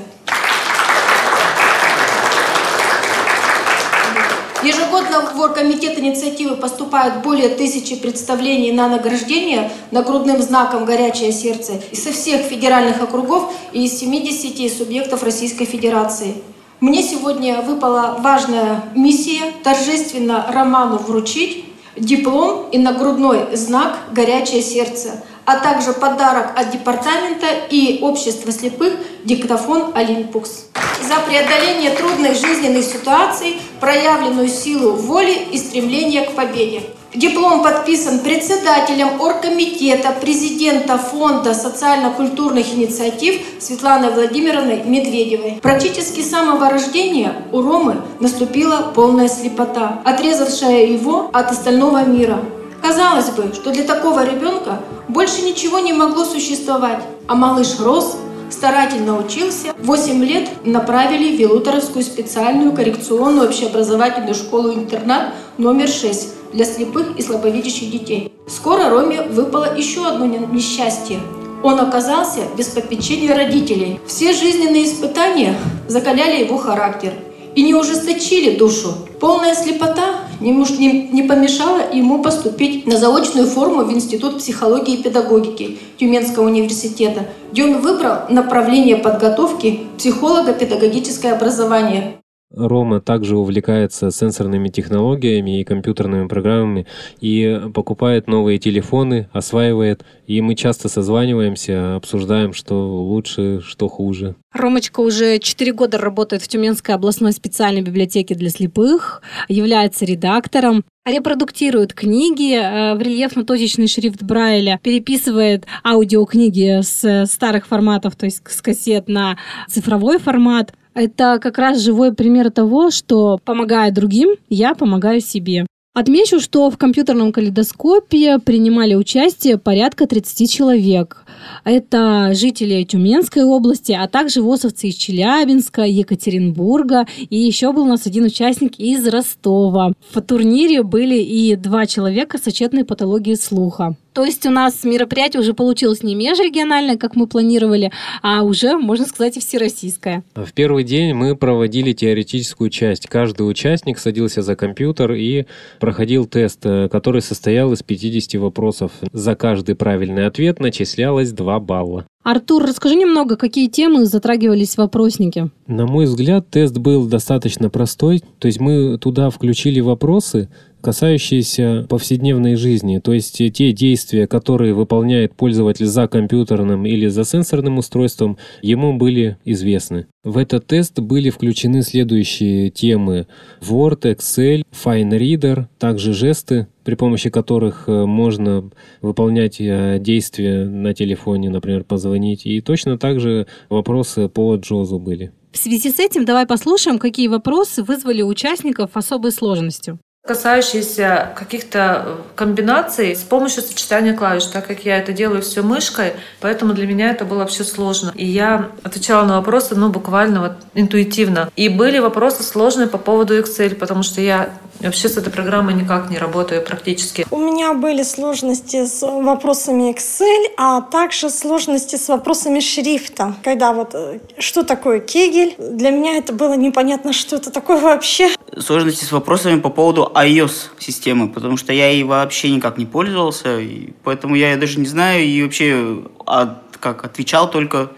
Ежегодно 4.60 5.20
в 5.34 5.40
Оргкомитет 5.40 6.00
инициативы 6.00 6.56
поступает 6.56 7.22
более 7.22 7.48
тысячи 7.50 7.94
представлений 7.94 8.72
на 8.72 8.88
награждение 8.88 9.70
нагрудным 9.92 10.42
знаком 10.42 10.84
«Горячее 10.84 11.30
сердце» 11.30 11.80
со 11.92 12.12
всех 12.12 12.42
федеральных 12.42 13.00
округов 13.00 13.52
и 13.72 13.84
из 13.84 13.96
70 13.98 14.76
субъектов 14.76 15.22
Российской 15.22 15.64
Федерации– 15.64 16.34
мне 16.80 17.02
сегодня 17.02 17.60
выпала 17.60 18.18
важная 18.20 18.84
миссия 18.94 19.52
торжественно 19.64 20.46
Роману 20.48 20.98
вручить 20.98 21.64
диплом 22.00 22.68
и 22.70 22.78
нагрудной 22.78 23.56
знак 23.56 23.98
«Горячее 24.12 24.62
сердце», 24.62 25.22
а 25.44 25.58
также 25.58 25.92
подарок 25.92 26.52
от 26.56 26.70
департамента 26.70 27.46
и 27.70 27.98
общества 28.02 28.52
слепых 28.52 28.94
диктофон 29.24 29.92
«Олимпукс» 29.94 30.66
за 31.02 31.14
преодоление 31.26 31.90
трудных 31.90 32.34
жизненных 32.34 32.84
ситуаций, 32.84 33.60
проявленную 33.80 34.48
силу 34.48 34.92
воли 34.92 35.36
и 35.52 35.58
стремление 35.58 36.22
к 36.22 36.32
победе. 36.32 36.82
Диплом 37.14 37.62
подписан 37.62 38.18
председателем 38.18 39.18
оргкомитета 39.18 40.12
президента 40.20 40.98
Фонда 40.98 41.54
социально-культурных 41.54 42.74
инициатив 42.74 43.40
Светланой 43.58 44.12
Владимировной 44.12 44.82
Медведевой. 44.82 45.58
Практически 45.62 46.20
с 46.20 46.28
самого 46.28 46.68
рождения 46.68 47.32
у 47.50 47.62
Ромы 47.62 47.96
наступила 48.20 48.92
полная 48.94 49.28
слепота, 49.28 50.02
отрезавшая 50.04 50.84
его 50.84 51.30
от 51.32 51.50
остального 51.50 52.04
мира. 52.04 52.40
Казалось 52.82 53.30
бы, 53.30 53.54
что 53.54 53.70
для 53.70 53.84
такого 53.84 54.22
ребенка 54.26 54.78
больше 55.08 55.40
ничего 55.40 55.78
не 55.78 55.94
могло 55.94 56.26
существовать, 56.26 57.02
а 57.26 57.34
малыш 57.34 57.80
рос, 57.80 58.18
старательно 58.50 59.18
учился. 59.18 59.72
В 59.78 59.86
8 59.86 60.24
лет 60.24 60.48
направили 60.66 61.34
в 61.34 61.40
Вилуторовскую 61.40 62.04
специальную 62.04 62.72
коррекционную 62.72 63.48
общеобразовательную 63.48 64.34
школу-интернат 64.34 65.32
номер 65.56 65.88
6 65.88 66.37
для 66.52 66.64
слепых 66.64 67.16
и 67.16 67.22
слабовидящих 67.22 67.90
детей. 67.90 68.32
Скоро 68.46 68.88
Роме 68.88 69.22
выпало 69.22 69.76
еще 69.76 70.06
одно 70.06 70.26
несчастье. 70.26 71.20
Он 71.62 71.80
оказался 71.80 72.40
без 72.56 72.66
попечения 72.68 73.34
родителей. 73.34 74.00
Все 74.06 74.32
жизненные 74.32 74.84
испытания 74.84 75.56
закаляли 75.88 76.44
его 76.44 76.56
характер 76.56 77.12
и 77.54 77.62
не 77.62 77.74
ужесточили 77.74 78.56
душу. 78.56 78.94
Полная 79.18 79.54
слепота 79.54 80.20
не, 80.40 81.22
помешала 81.24 81.80
ему 81.92 82.22
поступить 82.22 82.86
на 82.86 82.96
заочную 82.96 83.48
форму 83.48 83.84
в 83.84 83.92
Институт 83.92 84.38
психологии 84.38 84.94
и 84.94 85.02
педагогики 85.02 85.78
Тюменского 85.98 86.44
университета, 86.44 87.26
где 87.50 87.64
он 87.64 87.80
выбрал 87.80 88.18
направление 88.28 88.96
подготовки 88.96 89.80
психолого-педагогическое 89.96 91.32
образование. 91.32 92.20
Рома 92.50 93.00
также 93.00 93.36
увлекается 93.36 94.10
сенсорными 94.10 94.68
технологиями 94.68 95.60
и 95.60 95.64
компьютерными 95.64 96.28
программами 96.28 96.86
и 97.20 97.60
покупает 97.74 98.26
новые 98.26 98.58
телефоны, 98.58 99.28
осваивает. 99.32 100.04
И 100.26 100.40
мы 100.40 100.54
часто 100.54 100.88
созваниваемся, 100.88 101.96
обсуждаем, 101.96 102.54
что 102.54 102.74
лучше, 103.02 103.60
что 103.60 103.88
хуже. 103.88 104.34
Ромочка 104.52 105.00
уже 105.00 105.38
4 105.38 105.72
года 105.72 105.98
работает 105.98 106.42
в 106.42 106.48
Тюменской 106.48 106.94
областной 106.94 107.32
специальной 107.32 107.82
библиотеке 107.82 108.34
для 108.34 108.48
слепых, 108.48 109.22
является 109.48 110.06
редактором, 110.06 110.84
репродуктирует 111.06 111.92
книги 111.92 112.54
э, 112.54 112.94
в 112.94 113.00
рельефно-точечный 113.00 113.88
шрифт 113.88 114.22
Брайля, 114.22 114.80
переписывает 114.82 115.66
аудиокниги 115.84 116.80
с 116.82 117.26
старых 117.26 117.66
форматов, 117.66 118.16
то 118.16 118.26
есть 118.26 118.42
с 118.48 118.62
кассет 118.62 119.08
на 119.08 119.36
цифровой 119.68 120.18
формат. 120.18 120.72
Это 120.98 121.38
как 121.40 121.58
раз 121.58 121.78
живой 121.78 122.12
пример 122.12 122.50
того, 122.50 122.90
что 122.90 123.38
помогая 123.44 123.92
другим, 123.92 124.30
я 124.48 124.74
помогаю 124.74 125.20
себе. 125.20 125.64
Отмечу, 125.94 126.40
что 126.40 126.70
в 126.70 126.76
компьютерном 126.76 127.30
калейдоскопе 127.30 128.40
принимали 128.40 128.96
участие 128.96 129.58
порядка 129.58 130.08
30 130.08 130.50
человек. 130.50 131.24
Это 131.62 132.30
жители 132.34 132.82
Тюменской 132.82 133.44
области, 133.44 133.92
а 133.92 134.08
также 134.08 134.42
ВОСовцы 134.42 134.88
из 134.88 134.96
Челябинска, 134.96 135.82
Екатеринбурга. 135.82 137.06
И 137.30 137.36
еще 137.36 137.72
был 137.72 137.84
у 137.84 137.88
нас 137.88 138.04
один 138.08 138.24
участник 138.24 138.80
из 138.80 139.06
Ростова. 139.06 139.92
В 140.12 140.20
турнире 140.20 140.82
были 140.82 141.18
и 141.18 141.54
два 141.54 141.86
человека 141.86 142.38
с 142.38 142.46
отчетной 142.48 142.84
патологией 142.84 143.36
слуха. 143.36 143.96
То 144.18 144.24
есть 144.24 144.44
у 144.46 144.50
нас 144.50 144.82
мероприятие 144.82 145.40
уже 145.40 145.54
получилось 145.54 146.02
не 146.02 146.16
межрегиональное, 146.16 146.96
как 146.96 147.14
мы 147.14 147.28
планировали, 147.28 147.92
а 148.20 148.42
уже, 148.42 148.76
можно 148.76 149.06
сказать, 149.06 149.36
и 149.36 149.40
всероссийское. 149.40 150.24
В 150.34 150.52
первый 150.54 150.82
день 150.82 151.14
мы 151.14 151.36
проводили 151.36 151.92
теоретическую 151.92 152.68
часть. 152.68 153.06
Каждый 153.06 153.42
участник 153.42 154.00
садился 154.00 154.42
за 154.42 154.56
компьютер 154.56 155.12
и 155.12 155.46
проходил 155.78 156.26
тест, 156.26 156.58
э, 156.64 156.88
который 156.90 157.22
состоял 157.22 157.72
из 157.72 157.84
50 157.84 158.40
вопросов. 158.40 158.90
За 159.12 159.36
каждый 159.36 159.76
правильный 159.76 160.26
ответ 160.26 160.58
начислялось 160.58 161.30
2 161.30 161.60
балла. 161.60 162.04
Артур, 162.24 162.64
расскажи 162.64 162.96
немного, 162.96 163.36
какие 163.36 163.68
темы 163.68 164.04
затрагивались 164.04 164.74
в 164.74 164.78
вопроснике? 164.78 165.50
На 165.68 165.86
мой 165.86 166.06
взгляд, 166.06 166.50
тест 166.50 166.76
был 166.76 167.06
достаточно 167.06 167.70
простой. 167.70 168.22
То 168.40 168.48
есть 168.48 168.60
мы 168.60 168.98
туда 168.98 169.30
включили 169.30 169.80
вопросы, 169.80 170.48
касающиеся 170.88 171.84
повседневной 171.86 172.54
жизни, 172.54 172.98
то 172.98 173.12
есть 173.12 173.36
те 173.52 173.72
действия, 173.72 174.26
которые 174.26 174.72
выполняет 174.72 175.34
пользователь 175.34 175.84
за 175.84 176.08
компьютерным 176.08 176.86
или 176.86 177.08
за 177.08 177.24
сенсорным 177.24 177.76
устройством, 177.76 178.38
ему 178.62 178.96
были 178.96 179.36
известны. 179.44 180.06
В 180.24 180.38
этот 180.38 180.66
тест 180.66 180.98
были 180.98 181.28
включены 181.28 181.82
следующие 181.82 182.70
темы 182.70 183.26
Word, 183.60 184.16
Excel, 184.16 184.62
FineReader, 184.72 185.66
также 185.78 186.14
жесты, 186.14 186.68
при 186.84 186.94
помощи 186.94 187.28
которых 187.28 187.84
э, 187.86 188.06
можно 188.06 188.70
выполнять 189.02 189.60
э, 189.60 189.98
действия 190.00 190.64
на 190.64 190.94
телефоне, 190.94 191.50
например, 191.50 191.84
позвонить. 191.84 192.46
И 192.46 192.62
точно 192.62 192.96
так 192.96 193.20
же 193.20 193.46
вопросы 193.68 194.30
по 194.30 194.56
Джозу 194.56 194.98
были. 194.98 195.32
В 195.52 195.58
связи 195.58 195.90
с 195.90 195.98
этим 195.98 196.24
давай 196.24 196.46
послушаем, 196.46 196.98
какие 196.98 197.28
вопросы 197.28 197.82
вызвали 197.82 198.22
у 198.22 198.28
участников 198.28 198.92
особой 198.94 199.32
сложностью 199.32 199.98
касающиеся 200.28 201.32
каких-то 201.34 202.02
э, 202.04 202.16
комбинаций 202.36 203.16
с 203.16 203.22
помощью 203.22 203.62
сочетания 203.62 204.14
клавиш, 204.14 204.44
так 204.44 204.66
как 204.66 204.84
я 204.84 204.98
это 204.98 205.12
делаю 205.12 205.40
все 205.40 205.62
мышкой, 205.62 206.12
поэтому 206.40 206.74
для 206.74 206.86
меня 206.86 207.10
это 207.10 207.24
было 207.24 207.38
вообще 207.38 207.64
сложно. 207.64 208.12
И 208.14 208.26
я 208.26 208.68
отвечала 208.82 209.24
на 209.24 209.36
вопросы, 209.36 209.74
ну, 209.74 209.88
буквально 209.88 210.40
вот 210.40 210.52
интуитивно. 210.74 211.50
И 211.56 211.70
были 211.70 211.98
вопросы 211.98 212.42
сложные 212.42 212.88
по 212.88 212.98
поводу 212.98 213.38
Excel, 213.38 213.74
потому 213.74 214.02
что 214.02 214.20
я 214.20 214.50
вообще 214.80 215.08
с 215.08 215.16
этой 215.16 215.32
программой 215.32 215.74
никак 215.74 216.10
не 216.10 216.18
работаю 216.18 216.62
практически. 216.62 217.26
У 217.30 217.38
меня 217.38 217.74
были 217.74 218.02
сложности 218.02 218.86
с 218.86 219.02
вопросами 219.02 219.92
Excel, 219.92 220.52
а 220.56 220.82
также 220.82 221.30
сложности 221.30 221.96
с 221.96 222.08
вопросами 222.08 222.60
шрифта. 222.60 223.34
Когда 223.42 223.72
вот 223.72 223.94
э, 223.94 224.20
что 224.38 224.62
такое 224.62 225.00
кегель, 225.00 225.54
для 225.58 225.90
меня 225.90 226.16
это 226.18 226.32
было 226.32 226.54
непонятно, 226.54 227.12
что 227.12 227.36
это 227.36 227.50
такое 227.50 227.80
вообще. 227.80 228.28
Сложности 228.58 229.04
с 229.04 229.12
вопросами 229.12 229.60
по 229.60 229.70
поводу 229.70 230.10
iOS-системы, 230.26 231.28
потому 231.28 231.56
что 231.56 231.72
я 231.72 231.90
ей 231.90 232.04
вообще 232.04 232.50
никак 232.50 232.78
не 232.78 232.86
пользовался, 232.86 233.58
и 233.60 233.92
поэтому 234.04 234.34
я 234.34 234.56
даже 234.56 234.80
не 234.80 234.86
знаю 234.86 235.24
и 235.24 235.42
вообще 235.42 236.02
от, 236.26 236.76
как 236.80 237.04
отвечал 237.04 237.50
только 237.50 237.90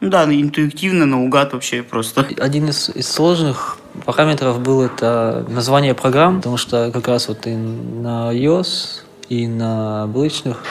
ну 0.00 0.10
да, 0.10 0.24
интуитивно, 0.24 1.06
наугад 1.06 1.54
вообще 1.54 1.82
просто. 1.82 2.26
Один 2.38 2.68
из, 2.68 2.90
из 2.90 3.08
сложных 3.08 3.78
параметров 4.04 4.60
был 4.60 4.82
это 4.82 5.46
название 5.48 5.94
программ, 5.94 6.38
потому 6.38 6.58
что 6.58 6.90
как 6.92 7.08
раз 7.08 7.28
вот 7.28 7.46
и 7.46 7.54
на 7.54 8.30
iOS, 8.34 9.02
и 9.30 9.46
на 9.46 10.02
обычных, 10.02 10.62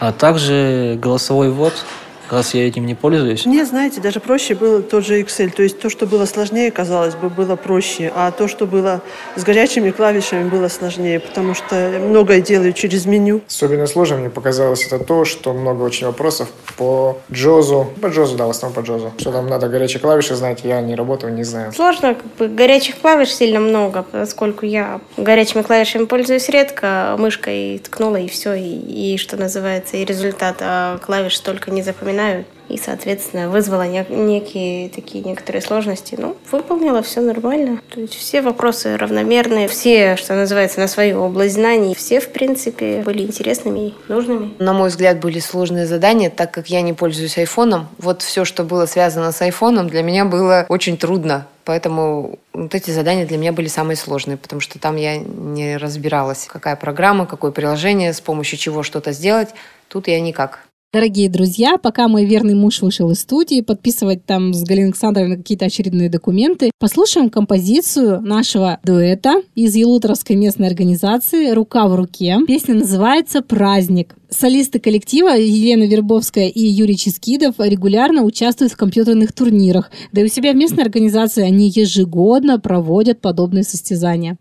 а 0.00 0.12
также 0.12 0.98
голосовой 1.00 1.50
ввод– 1.50 1.74
раз 2.32 2.54
я 2.54 2.66
этим 2.66 2.86
не 2.86 2.94
пользуюсь. 2.94 3.46
Мне, 3.46 3.64
знаете, 3.64 4.00
даже 4.00 4.20
проще 4.20 4.54
было 4.54 4.82
тот 4.82 5.04
же 5.04 5.20
Excel. 5.20 5.50
То 5.50 5.62
есть 5.62 5.78
то, 5.78 5.90
что 5.90 6.06
было 6.06 6.26
сложнее, 6.26 6.70
казалось 6.70 7.14
бы, 7.14 7.28
было 7.28 7.56
проще. 7.56 8.10
А 8.14 8.30
то, 8.30 8.48
что 8.48 8.66
было 8.66 9.02
с 9.36 9.44
горячими 9.44 9.90
клавишами, 9.90 10.48
было 10.48 10.68
сложнее, 10.68 11.20
потому 11.20 11.54
что 11.54 12.00
многое 12.00 12.40
делаю 12.40 12.72
через 12.72 13.06
меню. 13.06 13.42
Особенно 13.46 13.86
сложным 13.86 14.20
мне 14.20 14.30
показалось 14.30 14.86
это 14.86 14.98
то, 14.98 15.24
что 15.24 15.52
много 15.52 15.82
очень 15.82 16.06
вопросов 16.06 16.48
по 16.76 17.18
Джозу. 17.30 17.88
По 18.00 18.08
Джозу, 18.08 18.36
да, 18.36 18.46
в 18.46 18.50
основном 18.50 18.82
по 18.82 18.86
Джозу. 18.86 19.12
Что 19.18 19.32
там 19.32 19.46
надо 19.46 19.68
горячие 19.68 20.00
клавиши 20.00 20.34
знать, 20.34 20.60
я 20.64 20.80
не 20.80 20.94
работаю, 20.94 21.34
не 21.34 21.44
знаю. 21.44 21.72
Сложно, 21.72 22.14
как 22.14 22.26
бы 22.38 22.48
горячих 22.48 22.98
клавиш 22.98 23.32
сильно 23.34 23.60
много, 23.60 24.04
поскольку 24.10 24.64
я 24.64 25.00
горячими 25.16 25.62
клавишами 25.62 26.06
пользуюсь 26.06 26.48
редко, 26.48 27.16
мышкой 27.18 27.78
ткнула 27.78 28.16
и 28.16 28.28
все, 28.28 28.54
и, 28.54 29.14
и 29.14 29.16
что 29.18 29.36
называется, 29.36 29.96
и 29.96 30.04
результат, 30.04 30.56
а 30.60 30.98
клавиш 30.98 31.36
столько 31.36 31.70
не 31.70 31.82
запоминаю 31.82 32.21
знаю, 32.22 32.44
и, 32.68 32.78
соответственно, 32.78 33.50
вызвала 33.50 33.86
некие 33.86 34.88
такие 34.88 35.22
некоторые 35.24 35.60
сложности. 35.60 36.16
Ну, 36.18 36.36
выполнила 36.50 37.02
все 37.02 37.20
нормально. 37.20 37.80
То 37.92 38.00
есть 38.00 38.14
все 38.14 38.40
вопросы 38.40 38.96
равномерные, 38.96 39.68
все, 39.68 40.16
что 40.16 40.34
называется, 40.34 40.80
на 40.80 40.88
свою 40.88 41.20
область 41.20 41.54
знаний, 41.54 41.94
все, 41.94 42.20
в 42.20 42.32
принципе, 42.32 43.02
были 43.04 43.22
интересными 43.22 43.88
и 43.88 43.94
нужными. 44.08 44.54
На 44.58 44.72
мой 44.72 44.88
взгляд, 44.88 45.20
были 45.20 45.38
сложные 45.38 45.86
задания, 45.86 46.30
так 46.30 46.52
как 46.52 46.68
я 46.68 46.80
не 46.80 46.92
пользуюсь 46.92 47.36
айфоном. 47.36 47.88
Вот 47.98 48.22
все, 48.22 48.44
что 48.44 48.64
было 48.64 48.86
связано 48.86 49.32
с 49.32 49.42
айфоном, 49.42 49.88
для 49.88 50.02
меня 50.02 50.24
было 50.24 50.64
очень 50.68 50.96
трудно. 50.96 51.46
Поэтому 51.64 52.38
вот 52.52 52.74
эти 52.74 52.90
задания 52.90 53.26
для 53.26 53.38
меня 53.38 53.52
были 53.52 53.68
самые 53.68 53.96
сложные, 53.96 54.36
потому 54.36 54.60
что 54.60 54.78
там 54.78 54.96
я 54.96 55.18
не 55.18 55.76
разбиралась, 55.76 56.48
какая 56.50 56.74
программа, 56.76 57.26
какое 57.26 57.52
приложение, 57.52 58.12
с 58.12 58.20
помощью 58.20 58.58
чего 58.58 58.82
что-то 58.82 59.12
сделать. 59.12 59.50
Тут 59.88 60.08
я 60.08 60.20
никак. 60.20 60.60
Дорогие 60.92 61.30
друзья, 61.30 61.78
пока 61.78 62.06
мой 62.06 62.26
верный 62.26 62.52
муж 62.52 62.82
вышел 62.82 63.10
из 63.10 63.20
студии, 63.20 63.62
подписывать 63.62 64.26
там 64.26 64.52
с 64.52 64.62
Галиной 64.62 64.88
Александровной 64.88 65.38
какие-то 65.38 65.64
очередные 65.64 66.10
документы, 66.10 66.70
послушаем 66.78 67.30
композицию 67.30 68.20
нашего 68.20 68.78
дуэта 68.84 69.36
из 69.54 69.74
Елуторовской 69.74 70.36
местной 70.36 70.68
организации 70.68 71.52
«Рука 71.52 71.88
в 71.88 71.94
руке». 71.94 72.36
Песня 72.46 72.74
называется 72.74 73.40
«Праздник». 73.40 74.14
Солисты 74.28 74.80
коллектива 74.80 75.30
Елена 75.30 75.84
Вербовская 75.84 76.48
и 76.48 76.60
Юрий 76.60 76.98
Ческидов 76.98 77.54
регулярно 77.58 78.22
участвуют 78.22 78.74
в 78.74 78.76
компьютерных 78.76 79.32
турнирах. 79.32 79.90
Да 80.12 80.20
и 80.20 80.24
у 80.24 80.28
себя 80.28 80.52
в 80.52 80.56
местной 80.56 80.84
организации 80.84 81.42
они 81.42 81.70
ежегодно 81.70 82.60
проводят 82.60 83.22
подобные 83.22 83.64
состязания. 83.64 84.36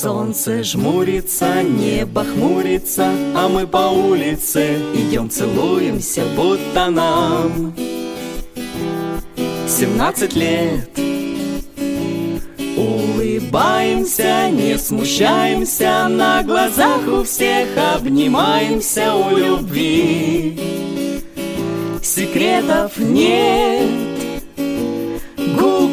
Солнце 0.00 0.62
жмурится, 0.62 1.62
небо 1.62 2.24
хмурится, 2.24 3.12
А 3.36 3.48
мы 3.48 3.66
по 3.66 3.90
улице 3.90 4.78
идем 4.94 5.28
целуемся, 5.28 6.22
будто 6.34 6.88
нам 6.88 7.74
Семнадцать 9.68 10.34
лет. 10.34 10.88
Улыбаемся, 12.78 14.48
не 14.50 14.78
смущаемся, 14.78 16.08
На 16.08 16.42
глазах 16.44 17.06
у 17.06 17.22
всех 17.22 17.68
обнимаемся 17.94 19.14
у 19.14 19.36
любви. 19.36 20.58
Секретов 22.02 22.96
нет 22.96 24.19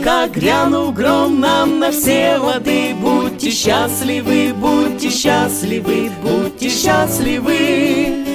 Гулко 0.08 0.30
грянул 0.34 0.92
гром 0.94 1.42
нам 1.42 1.80
на 1.80 1.92
все 1.92 2.38
лады. 2.38 2.96
Будьте 3.02 3.50
счастливы, 3.52 4.54
будьте 4.54 5.10
счастливы, 5.10 6.10
будьте 6.24 6.70
счастливы. 6.70 8.26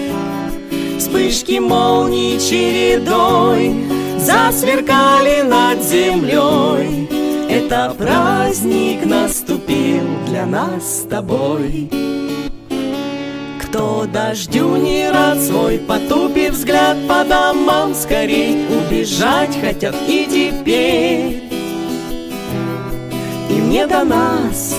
Вспышки 0.98 1.58
молний 1.58 2.38
чередой 2.38 3.74
Засверкали 4.18 5.40
над 5.42 5.82
землей. 5.82 7.08
Это 7.48 7.94
праздник 7.96 9.06
наступил 9.06 10.04
для 10.26 10.44
нас 10.44 11.00
с 11.00 11.08
тобой. 11.08 11.90
Кто 13.62 14.04
дождю 14.12 14.76
не 14.76 15.10
рад 15.10 15.40
свой, 15.40 15.78
потупив 15.78 16.52
взгляд. 16.52 16.98
По 17.08 17.24
домам 17.24 17.94
Скорей 17.94 18.66
убежать 18.68 19.58
хотят 19.58 19.94
и 20.06 20.26
теперь 20.26 21.51
не 23.72 23.86
до 23.86 24.04
нас. 24.04 24.76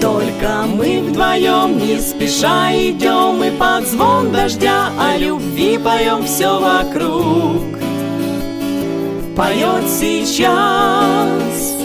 Только 0.00 0.64
мы 0.66 1.00
вдвоем 1.02 1.78
не 1.78 2.00
спеша 2.00 2.72
идем 2.72 3.44
И 3.44 3.50
под 3.56 3.86
звон 3.86 4.32
дождя 4.32 4.90
о 4.98 5.16
любви 5.16 5.78
поем 5.78 6.24
все 6.24 6.58
вокруг. 6.58 7.62
Поет 9.36 9.88
сейчас 9.88 11.76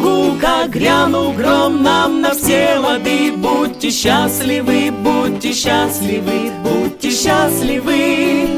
Гулко 0.00 0.68
грянул 0.68 1.32
гром 1.32 1.82
нам 1.82 2.20
на 2.20 2.30
все 2.30 2.78
лады. 2.78 3.32
Будьте 3.32 3.90
счастливы, 3.90 4.92
будьте 4.92 5.52
счастливы, 5.52 6.52
будьте 6.62 7.10
счастливы. 7.10 8.48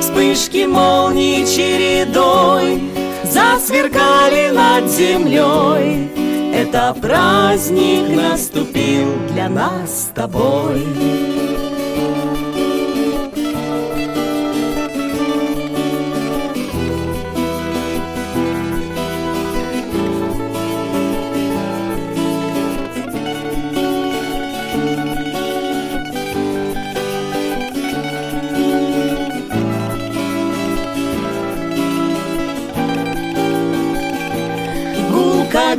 Вспышки 0.00 0.66
молний 0.66 1.46
чередой 1.46 2.95
Засверкали 3.30 4.50
над 4.50 4.90
землей. 4.90 6.10
Это 6.54 6.94
праздник 7.00 8.08
наступил 8.16 9.08
для 9.32 9.48
нас 9.48 10.04
с 10.04 10.14
тобой 10.14 11.35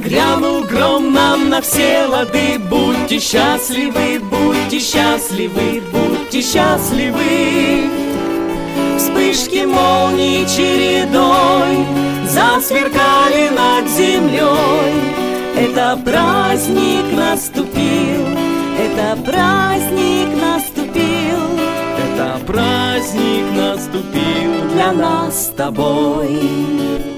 грянул 0.01 0.63
гром 0.63 1.13
нам 1.13 1.49
на 1.49 1.61
все 1.61 2.05
лады. 2.05 2.59
Будьте 2.69 3.19
счастливы, 3.19 4.19
будьте 4.19 4.79
счастливы, 4.79 5.81
будьте 5.91 6.41
счастливы. 6.41 7.89
Вспышки 8.97 9.65
молний 9.65 10.45
чередой 10.45 11.85
Засверкали 12.25 13.49
над 13.49 13.89
землей. 13.89 14.93
Это 15.55 15.97
праздник 16.03 17.05
наступил 17.13 18.25
Это 18.77 19.17
праздник 19.23 20.29
наступил. 20.39 21.39
Это 21.97 22.39
праздник 22.45 23.45
наступил. 23.55 24.69
Для 24.73 24.91
нас 24.91 25.47
с 25.47 25.49
тобой 25.49 27.16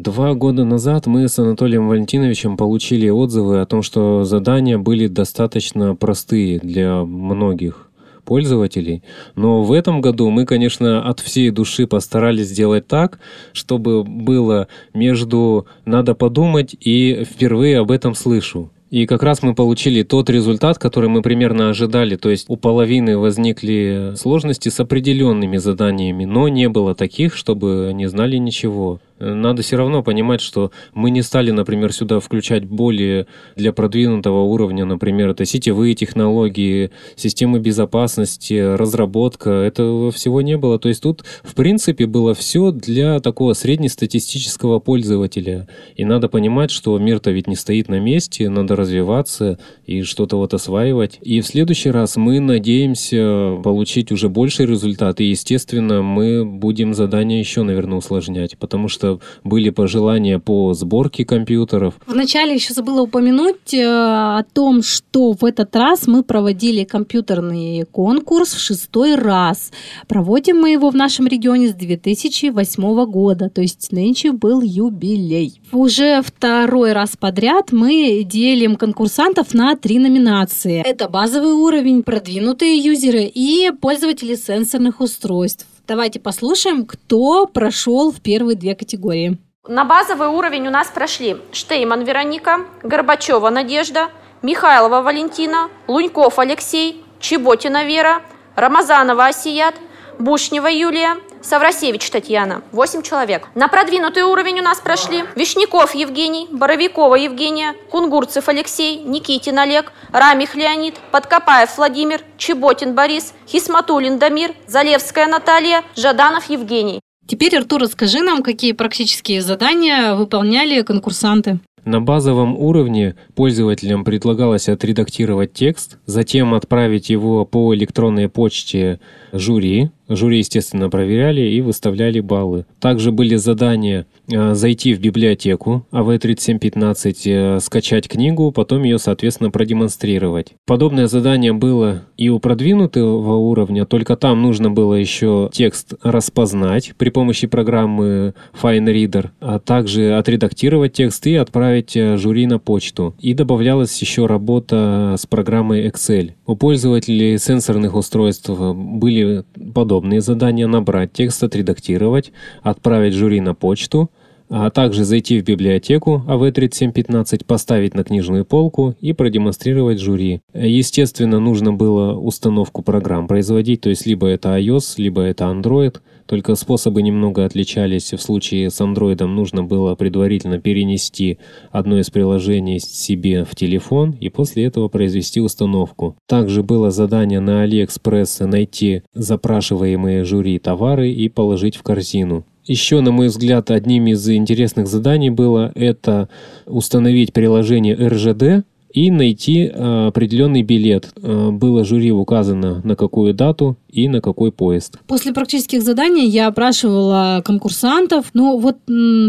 Два 0.00 0.32
года 0.32 0.64
назад 0.64 1.06
мы 1.06 1.28
с 1.28 1.38
Анатолием 1.38 1.86
Валентиновичем 1.86 2.56
получили 2.56 3.10
отзывы 3.10 3.60
о 3.60 3.66
том, 3.66 3.82
что 3.82 4.24
задания 4.24 4.78
были 4.78 5.08
достаточно 5.08 5.94
простые 5.94 6.58
для 6.58 7.04
многих 7.04 7.90
пользователей. 8.24 9.02
Но 9.36 9.62
в 9.62 9.74
этом 9.74 10.00
году 10.00 10.30
мы, 10.30 10.46
конечно, 10.46 11.06
от 11.06 11.20
всей 11.20 11.50
души 11.50 11.86
постарались 11.86 12.48
сделать 12.48 12.86
так, 12.86 13.18
чтобы 13.52 14.02
было 14.02 14.68
между 14.94 15.66
«надо 15.84 16.14
подумать» 16.14 16.74
и 16.80 17.26
«впервые 17.30 17.80
об 17.80 17.90
этом 17.90 18.14
слышу». 18.14 18.70
И 18.88 19.04
как 19.04 19.22
раз 19.22 19.42
мы 19.42 19.54
получили 19.54 20.02
тот 20.02 20.30
результат, 20.30 20.78
который 20.78 21.10
мы 21.10 21.20
примерно 21.20 21.68
ожидали. 21.68 22.16
То 22.16 22.30
есть 22.30 22.46
у 22.48 22.56
половины 22.56 23.18
возникли 23.18 24.14
сложности 24.16 24.70
с 24.70 24.80
определенными 24.80 25.58
заданиями, 25.58 26.24
но 26.24 26.48
не 26.48 26.70
было 26.70 26.94
таких, 26.94 27.36
чтобы 27.36 27.92
не 27.94 28.08
знали 28.08 28.38
ничего 28.38 28.98
надо 29.20 29.62
все 29.62 29.76
равно 29.76 30.02
понимать, 30.02 30.40
что 30.40 30.72
мы 30.94 31.10
не 31.10 31.22
стали, 31.22 31.50
например, 31.50 31.92
сюда 31.92 32.20
включать 32.20 32.64
более 32.64 33.26
для 33.54 33.72
продвинутого 33.72 34.42
уровня, 34.42 34.84
например, 34.84 35.28
это 35.30 35.44
сетевые 35.44 35.94
технологии, 35.94 36.90
системы 37.16 37.60
безопасности, 37.60 38.54
разработка, 38.54 39.50
этого 39.50 40.10
всего 40.10 40.40
не 40.40 40.56
было. 40.56 40.78
То 40.78 40.88
есть 40.88 41.02
тут, 41.02 41.24
в 41.42 41.54
принципе, 41.54 42.06
было 42.06 42.34
все 42.34 42.70
для 42.72 43.20
такого 43.20 43.52
среднестатистического 43.52 44.78
пользователя. 44.78 45.68
И 45.96 46.04
надо 46.04 46.28
понимать, 46.28 46.70
что 46.70 46.98
мир-то 46.98 47.30
ведь 47.30 47.46
не 47.46 47.56
стоит 47.56 47.88
на 47.88 48.00
месте, 48.00 48.48
надо 48.48 48.76
развиваться 48.76 49.58
и 49.86 50.02
что-то 50.02 50.36
вот 50.36 50.54
осваивать. 50.54 51.18
И 51.20 51.40
в 51.40 51.46
следующий 51.46 51.90
раз 51.90 52.16
мы 52.16 52.40
надеемся 52.40 53.58
получить 53.62 54.12
уже 54.12 54.28
больший 54.28 54.66
результат. 54.66 55.20
И, 55.20 55.24
естественно, 55.24 56.02
мы 56.02 56.44
будем 56.44 56.94
задание 56.94 57.38
еще, 57.38 57.62
наверное, 57.62 57.98
усложнять, 57.98 58.56
потому 58.58 58.88
что 58.88 59.09
были 59.44 59.70
пожелания 59.70 60.38
по 60.38 60.74
сборке 60.74 61.24
компьютеров. 61.24 61.94
Вначале 62.06 62.54
еще 62.54 62.74
забыла 62.74 63.02
упомянуть 63.02 63.74
э, 63.74 63.84
о 63.84 64.44
том, 64.52 64.82
что 64.82 65.32
в 65.32 65.44
этот 65.44 65.74
раз 65.74 66.06
мы 66.06 66.22
проводили 66.22 66.84
компьютерный 66.84 67.84
конкурс 67.90 68.54
в 68.54 68.60
шестой 68.60 69.14
раз. 69.14 69.72
Проводим 70.08 70.60
мы 70.60 70.70
его 70.70 70.90
в 70.90 70.94
нашем 70.94 71.26
регионе 71.26 71.68
с 71.68 71.74
2008 71.74 73.04
года, 73.06 73.48
то 73.48 73.60
есть 73.60 73.92
нынче 73.92 74.32
был 74.32 74.60
юбилей. 74.62 75.60
Уже 75.72 76.22
второй 76.22 76.92
раз 76.92 77.16
подряд 77.16 77.72
мы 77.72 78.22
делим 78.24 78.76
конкурсантов 78.76 79.54
на 79.54 79.76
три 79.76 79.98
номинации. 79.98 80.82
Это 80.84 81.08
базовый 81.08 81.52
уровень, 81.52 82.02
продвинутые 82.02 82.76
юзеры 82.78 83.24
и 83.24 83.70
пользователи 83.80 84.34
сенсорных 84.34 85.00
устройств. 85.00 85.66
Давайте 85.86 86.20
послушаем, 86.20 86.86
кто 86.86 87.46
прошел 87.46 88.12
в 88.12 88.20
первые 88.20 88.56
две 88.56 88.74
категории. 88.74 89.38
На 89.66 89.84
базовый 89.84 90.28
уровень 90.28 90.66
у 90.68 90.70
нас 90.70 90.88
прошли 90.88 91.36
Штейман 91.52 92.04
Вероника, 92.04 92.60
Горбачева 92.82 93.50
Надежда, 93.50 94.08
Михайлова 94.42 95.02
Валентина, 95.02 95.68
Луньков 95.86 96.38
Алексей, 96.38 97.04
Чеботина 97.20 97.84
Вера, 97.84 98.22
Рамазанова 98.56 99.26
Асият, 99.26 99.74
Бушнева 100.18 100.68
Юлия, 100.68 101.16
Саврасевич 101.42 102.10
Татьяна. 102.10 102.62
8 102.72 103.02
человек. 103.02 103.48
На 103.54 103.68
продвинутый 103.68 104.22
уровень 104.22 104.60
у 104.60 104.62
нас 104.62 104.80
прошли 104.80 105.24
Вишняков 105.36 105.94
Евгений, 105.94 106.48
Боровикова 106.50 107.14
Евгения, 107.14 107.74
Кунгурцев 107.90 108.48
Алексей, 108.48 109.02
Никитин 109.02 109.58
Олег, 109.58 109.92
Рамих 110.12 110.54
Леонид, 110.54 110.94
Подкопаев 111.10 111.76
Владимир, 111.76 112.20
Чеботин 112.36 112.94
Борис, 112.94 113.34
Хисматулин 113.48 114.18
Дамир, 114.18 114.52
Залевская 114.66 115.26
Наталья, 115.26 115.82
Жаданов 115.96 116.50
Евгений. 116.50 117.00
Теперь, 117.26 117.56
Артур, 117.56 117.82
расскажи 117.82 118.22
нам, 118.22 118.42
какие 118.42 118.72
практические 118.72 119.40
задания 119.40 120.14
выполняли 120.14 120.82
конкурсанты. 120.82 121.60
На 121.84 122.00
базовом 122.00 122.56
уровне 122.58 123.16
пользователям 123.34 124.04
предлагалось 124.04 124.68
отредактировать 124.68 125.54
текст, 125.54 125.98
затем 126.04 126.54
отправить 126.54 127.08
его 127.08 127.46
по 127.46 127.74
электронной 127.74 128.28
почте 128.28 129.00
жюри, 129.32 129.90
Жюри, 130.10 130.38
естественно, 130.38 130.90
проверяли 130.90 131.42
и 131.42 131.60
выставляли 131.60 132.18
баллы. 132.18 132.66
Также 132.80 133.12
были 133.12 133.36
задания 133.36 134.06
э, 134.28 134.54
зайти 134.54 134.92
в 134.92 135.00
библиотеку 135.00 135.86
АВ-3715, 135.92 137.14
э, 137.26 137.60
скачать 137.60 138.08
книгу, 138.08 138.50
потом 138.50 138.82
ее, 138.82 138.98
соответственно, 138.98 139.52
продемонстрировать. 139.52 140.54
Подобное 140.66 141.06
задание 141.06 141.52
было 141.52 142.02
и 142.16 142.28
у 142.28 142.40
продвинутого 142.40 143.36
уровня, 143.36 143.86
только 143.86 144.16
там 144.16 144.42
нужно 144.42 144.68
было 144.68 144.94
еще 144.94 145.48
текст 145.52 145.94
распознать 146.02 146.92
при 146.98 147.10
помощи 147.10 147.46
программы 147.46 148.34
FineReader, 148.60 149.30
а 149.40 149.60
также 149.60 150.14
отредактировать 150.18 150.94
текст 150.94 151.24
и 151.28 151.36
отправить 151.36 151.96
э, 151.96 152.16
жюри 152.16 152.46
на 152.46 152.58
почту. 152.58 153.14
И 153.20 153.32
добавлялась 153.32 153.96
еще 154.02 154.26
работа 154.26 155.14
с 155.16 155.24
программой 155.26 155.86
Excel. 155.86 156.32
У 156.46 156.56
пользователей 156.56 157.38
сенсорных 157.38 157.94
устройств 157.94 158.50
были 158.50 159.44
подобные 159.72 159.99
подобные 160.00 160.22
задания 160.22 160.66
набрать 160.66 161.12
текст, 161.12 161.44
отредактировать, 161.44 162.32
отправить 162.62 163.12
жюри 163.12 163.42
на 163.42 163.54
почту, 163.54 164.10
а 164.50 164.70
также 164.70 165.04
зайти 165.04 165.40
в 165.40 165.44
библиотеку 165.44 166.24
АВ-3715, 166.26 167.44
поставить 167.46 167.94
на 167.94 168.02
книжную 168.04 168.44
полку 168.44 168.96
и 169.00 169.12
продемонстрировать 169.12 170.00
жюри. 170.00 170.40
Естественно, 170.52 171.38
нужно 171.38 171.72
было 171.72 172.14
установку 172.14 172.82
программ 172.82 173.28
производить, 173.28 173.80
то 173.82 173.90
есть 173.90 174.06
либо 174.06 174.26
это 174.26 174.58
iOS, 174.58 174.94
либо 174.96 175.22
это 175.22 175.44
Android, 175.44 175.98
только 176.26 176.54
способы 176.54 177.02
немного 177.02 177.44
отличались. 177.44 178.12
В 178.12 178.20
случае 178.20 178.70
с 178.70 178.80
Android 178.80 179.24
нужно 179.24 179.64
было 179.64 179.94
предварительно 179.94 180.60
перенести 180.60 181.38
одно 181.70 181.98
из 181.98 182.10
приложений 182.10 182.80
себе 182.80 183.44
в 183.44 183.54
телефон 183.56 184.12
и 184.12 184.28
после 184.28 184.64
этого 184.64 184.88
произвести 184.88 185.40
установку. 185.40 186.16
Также 186.26 186.62
было 186.62 186.90
задание 186.90 187.40
на 187.40 187.64
AliExpress 187.64 188.46
найти 188.46 189.02
запрашиваемые 189.12 190.24
жюри 190.24 190.58
товары 190.58 191.10
и 191.10 191.28
положить 191.28 191.76
в 191.76 191.82
корзину. 191.82 192.44
Еще, 192.70 193.00
на 193.00 193.10
мой 193.10 193.26
взгляд, 193.26 193.72
одним 193.72 194.06
из 194.06 194.28
интересных 194.30 194.86
заданий 194.86 195.28
было 195.28 195.72
это 195.74 196.28
установить 196.66 197.32
приложение 197.32 197.96
RGD, 197.96 198.62
и 198.92 199.10
найти 199.10 199.70
э, 199.72 200.06
определенный 200.08 200.62
билет. 200.62 201.10
Э, 201.16 201.50
было 201.50 201.84
жюри 201.84 202.10
указано 202.10 202.80
на 202.84 202.96
какую 202.96 203.34
дату 203.34 203.76
и 203.88 204.08
на 204.08 204.20
какой 204.20 204.52
поезд. 204.52 204.98
После 205.06 205.32
практических 205.32 205.82
заданий 205.82 206.28
я 206.28 206.48
опрашивала 206.48 207.42
конкурсантов. 207.44 208.26
Ну 208.34 208.58
вот 208.58 208.78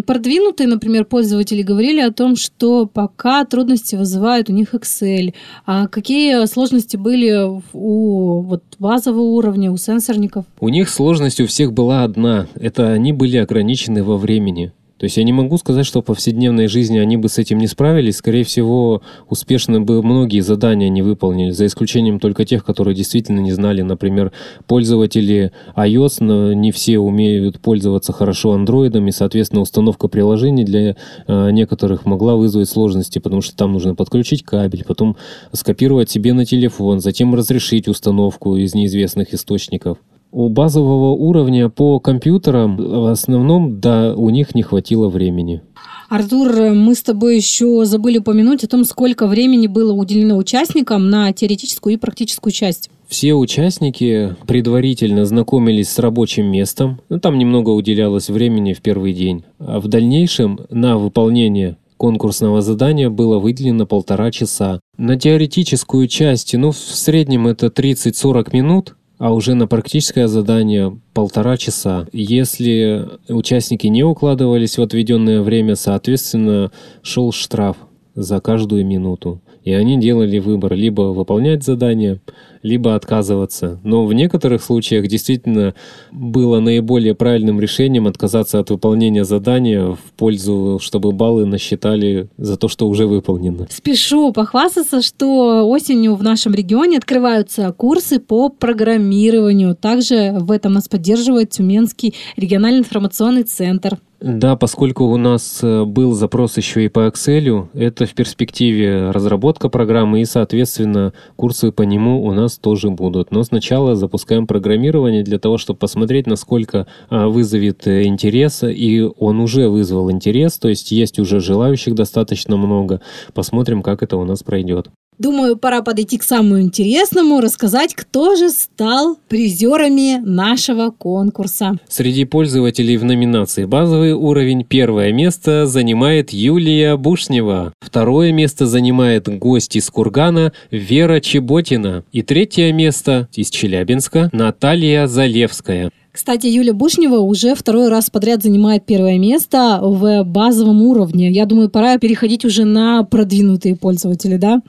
продвинутые, 0.05 0.67
например, 0.67 1.05
пользователи 1.05 1.61
говорили 1.61 2.01
о 2.01 2.11
том, 2.11 2.35
что 2.35 2.85
пока 2.85 3.45
трудности 3.45 3.95
вызывает 3.95 4.49
у 4.49 4.53
них 4.53 4.73
Excel. 4.73 5.33
А 5.65 5.87
какие 5.87 6.45
сложности 6.45 6.97
были 6.97 7.61
у 7.73 8.41
вот, 8.41 8.63
базового 8.79 9.21
уровня, 9.21 9.71
у 9.71 9.77
сенсорников? 9.77 10.45
У 10.59 10.69
них 10.69 10.89
сложность 10.89 11.39
у 11.39 11.47
всех 11.47 11.73
была 11.73 12.03
одна. 12.03 12.47
Это 12.55 12.91
они 12.91 13.13
были 13.13 13.37
ограничены 13.37 14.03
во 14.03 14.17
времени. 14.17 14.71
То 15.01 15.05
есть 15.05 15.17
я 15.17 15.23
не 15.23 15.33
могу 15.33 15.57
сказать, 15.57 15.87
что 15.87 16.03
в 16.03 16.05
повседневной 16.05 16.67
жизни 16.67 16.99
они 16.99 17.17
бы 17.17 17.27
с 17.27 17.39
этим 17.39 17.57
не 17.57 17.65
справились. 17.65 18.17
Скорее 18.17 18.43
всего, 18.43 19.01
успешно 19.29 19.81
бы 19.81 20.03
многие 20.03 20.41
задания 20.41 20.89
не 20.89 21.01
выполнили, 21.01 21.49
за 21.49 21.65
исключением 21.65 22.19
только 22.19 22.45
тех, 22.45 22.63
которые 22.63 22.93
действительно 22.93 23.39
не 23.39 23.51
знали. 23.51 23.81
Например, 23.81 24.31
пользователи 24.67 25.53
iOS, 25.75 26.17
но 26.19 26.53
не 26.53 26.71
все 26.71 26.99
умеют 26.99 27.59
пользоваться 27.61 28.13
хорошо 28.13 28.55
Android, 28.55 29.07
и, 29.07 29.11
соответственно, 29.11 29.61
установка 29.63 30.07
приложений 30.07 30.65
для 30.65 30.95
э, 31.25 31.49
некоторых 31.49 32.05
могла 32.05 32.35
вызвать 32.35 32.69
сложности, 32.69 33.17
потому 33.17 33.41
что 33.41 33.55
там 33.55 33.73
нужно 33.73 33.95
подключить 33.95 34.43
кабель, 34.43 34.85
потом 34.85 35.17
скопировать 35.51 36.11
себе 36.11 36.33
на 36.33 36.45
телефон, 36.45 36.99
затем 36.99 37.33
разрешить 37.33 37.87
установку 37.87 38.55
из 38.55 38.75
неизвестных 38.75 39.33
источников. 39.33 39.97
У 40.31 40.47
базового 40.49 41.11
уровня 41.11 41.69
по 41.69 41.99
компьютерам 41.99 42.77
в 42.77 43.11
основном, 43.11 43.79
да, 43.79 44.13
у 44.15 44.29
них 44.29 44.55
не 44.55 44.63
хватило 44.63 45.09
времени. 45.09 45.61
Артур, 46.09 46.73
мы 46.73 46.95
с 46.95 47.03
тобой 47.03 47.37
еще 47.37 47.85
забыли 47.85 48.17
упомянуть 48.17 48.63
о 48.63 48.67
том, 48.67 48.83
сколько 48.83 49.27
времени 49.27 49.67
было 49.67 49.93
уделено 49.93 50.37
участникам 50.37 51.09
на 51.09 51.31
теоретическую 51.31 51.93
и 51.93 51.97
практическую 51.97 52.51
часть. 52.51 52.89
Все 53.07 53.33
участники 53.33 54.35
предварительно 54.47 55.25
знакомились 55.25 55.89
с 55.89 55.99
рабочим 55.99 56.45
местом, 56.45 57.01
ну, 57.09 57.19
там 57.19 57.37
немного 57.37 57.69
уделялось 57.71 58.29
времени 58.29 58.73
в 58.73 58.81
первый 58.81 59.13
день. 59.13 59.43
А 59.59 59.81
в 59.81 59.87
дальнейшем 59.89 60.61
на 60.69 60.97
выполнение 60.97 61.77
конкурсного 61.97 62.61
задания 62.61 63.09
было 63.09 63.37
выделено 63.37 63.85
полтора 63.85 64.31
часа. 64.31 64.79
На 64.97 65.19
теоретическую 65.19 66.07
часть, 66.07 66.53
ну, 66.55 66.71
в 66.71 66.77
среднем 66.77 67.47
это 67.47 67.67
30-40 67.67 68.49
минут, 68.53 68.95
а 69.21 69.31
уже 69.31 69.53
на 69.53 69.67
практическое 69.67 70.27
задание 70.27 70.99
полтора 71.13 71.55
часа. 71.55 72.07
Если 72.11 73.07
участники 73.29 73.85
не 73.85 74.03
укладывались 74.03 74.79
в 74.79 74.81
отведенное 74.81 75.43
время, 75.43 75.75
соответственно, 75.75 76.71
шел 77.03 77.31
штраф 77.31 77.77
за 78.15 78.41
каждую 78.41 78.83
минуту. 78.83 79.39
И 79.63 79.73
они 79.73 79.99
делали 79.99 80.39
выбор 80.39 80.73
либо 80.73 81.13
выполнять 81.13 81.63
задание, 81.63 82.19
либо 82.63 82.95
отказываться. 82.95 83.79
Но 83.83 84.05
в 84.05 84.13
некоторых 84.13 84.63
случаях 84.63 85.07
действительно 85.07 85.75
было 86.11 86.59
наиболее 86.59 87.13
правильным 87.13 87.59
решением 87.59 88.07
отказаться 88.07 88.59
от 88.59 88.69
выполнения 88.69 89.23
задания 89.23 89.85
в 89.91 89.99
пользу, 90.17 90.79
чтобы 90.81 91.11
баллы 91.11 91.45
насчитали 91.45 92.29
за 92.37 92.57
то, 92.57 92.67
что 92.67 92.87
уже 92.87 93.05
выполнено. 93.05 93.67
Спешу 93.69 94.31
похвастаться, 94.31 95.01
что 95.01 95.67
осенью 95.69 96.15
в 96.15 96.23
нашем 96.23 96.53
регионе 96.53 96.97
открываются 96.97 97.71
курсы 97.71 98.19
по 98.19 98.49
программированию. 98.49 99.75
Также 99.75 100.33
в 100.39 100.51
этом 100.51 100.73
нас 100.73 100.87
поддерживает 100.87 101.51
Тюменский 101.51 102.15
региональный 102.35 102.79
информационный 102.79 103.43
центр. 103.43 103.97
Да, 104.21 104.55
поскольку 104.55 105.05
у 105.05 105.17
нас 105.17 105.63
э, 105.63 105.83
был 105.83 106.13
запрос 106.13 106.55
еще 106.55 106.85
и 106.85 106.89
по 106.89 107.07
Excel, 107.07 107.69
это 107.73 108.05
в 108.05 108.13
перспективе 108.13 109.09
разработка 109.09 109.67
программы 109.67 110.21
и, 110.21 110.25
соответственно, 110.25 111.13
курсы 111.35 111.71
по 111.71 111.81
нему 111.81 112.23
у 112.23 112.31
нас 112.31 112.59
тоже 112.59 112.91
будут. 112.91 113.31
Но 113.31 113.41
сначала 113.41 113.95
запускаем 113.95 114.45
программирование 114.45 115.23
для 115.23 115.39
того, 115.39 115.57
чтобы 115.57 115.79
посмотреть, 115.79 116.27
насколько 116.27 116.85
а, 117.09 117.29
вызовет 117.29 117.87
э, 117.87 118.03
интерес, 118.03 118.63
и 118.63 119.01
он 119.17 119.39
уже 119.39 119.69
вызвал 119.69 120.11
интерес, 120.11 120.59
то 120.59 120.69
есть 120.69 120.91
есть 120.91 121.17
уже 121.17 121.39
желающих 121.39 121.95
достаточно 121.95 122.57
много. 122.57 123.01
Посмотрим, 123.33 123.81
как 123.81 124.03
это 124.03 124.17
у 124.17 124.23
нас 124.23 124.43
пройдет. 124.43 124.91
Думаю, 125.21 125.55
пора 125.55 125.83
подойти 125.83 126.17
к 126.17 126.23
самому 126.23 126.61
интересному, 126.61 127.41
рассказать, 127.41 127.93
кто 127.93 128.35
же 128.35 128.49
стал 128.49 129.19
призерами 129.27 130.17
нашего 130.17 130.89
конкурса. 130.89 131.77
Среди 131.87 132.25
пользователей 132.25 132.97
в 132.97 133.03
номинации 133.03 133.65
«Базовый 133.65 134.13
уровень» 134.13 134.65
первое 134.65 135.13
место 135.13 135.67
занимает 135.67 136.31
Юлия 136.31 136.97
Бушнева. 136.97 137.71
Второе 137.81 138.31
место 138.31 138.65
занимает 138.65 139.29
гость 139.37 139.75
из 139.75 139.91
Кургана 139.91 140.53
Вера 140.71 141.19
Чеботина. 141.19 142.03
И 142.11 142.23
третье 142.23 142.73
место 142.73 143.27
из 143.35 143.51
Челябинска 143.51 144.31
Наталья 144.33 145.05
Залевская. 145.05 145.91
Кстати, 146.11 146.47
Юля 146.47 146.73
Бушнева 146.73 147.19
уже 147.19 147.55
второй 147.55 147.87
раз 147.87 148.09
подряд 148.09 148.43
занимает 148.43 148.85
первое 148.85 149.17
место 149.17 149.79
в 149.81 150.23
базовом 150.23 150.81
уровне. 150.81 151.31
Я 151.31 151.45
думаю, 151.45 151.69
пора 151.69 151.97
переходить 151.99 152.43
уже 152.43 152.65
на 152.65 153.03
продвинутые 153.03 153.77
пользователи, 153.77 154.35
да? 154.35 154.61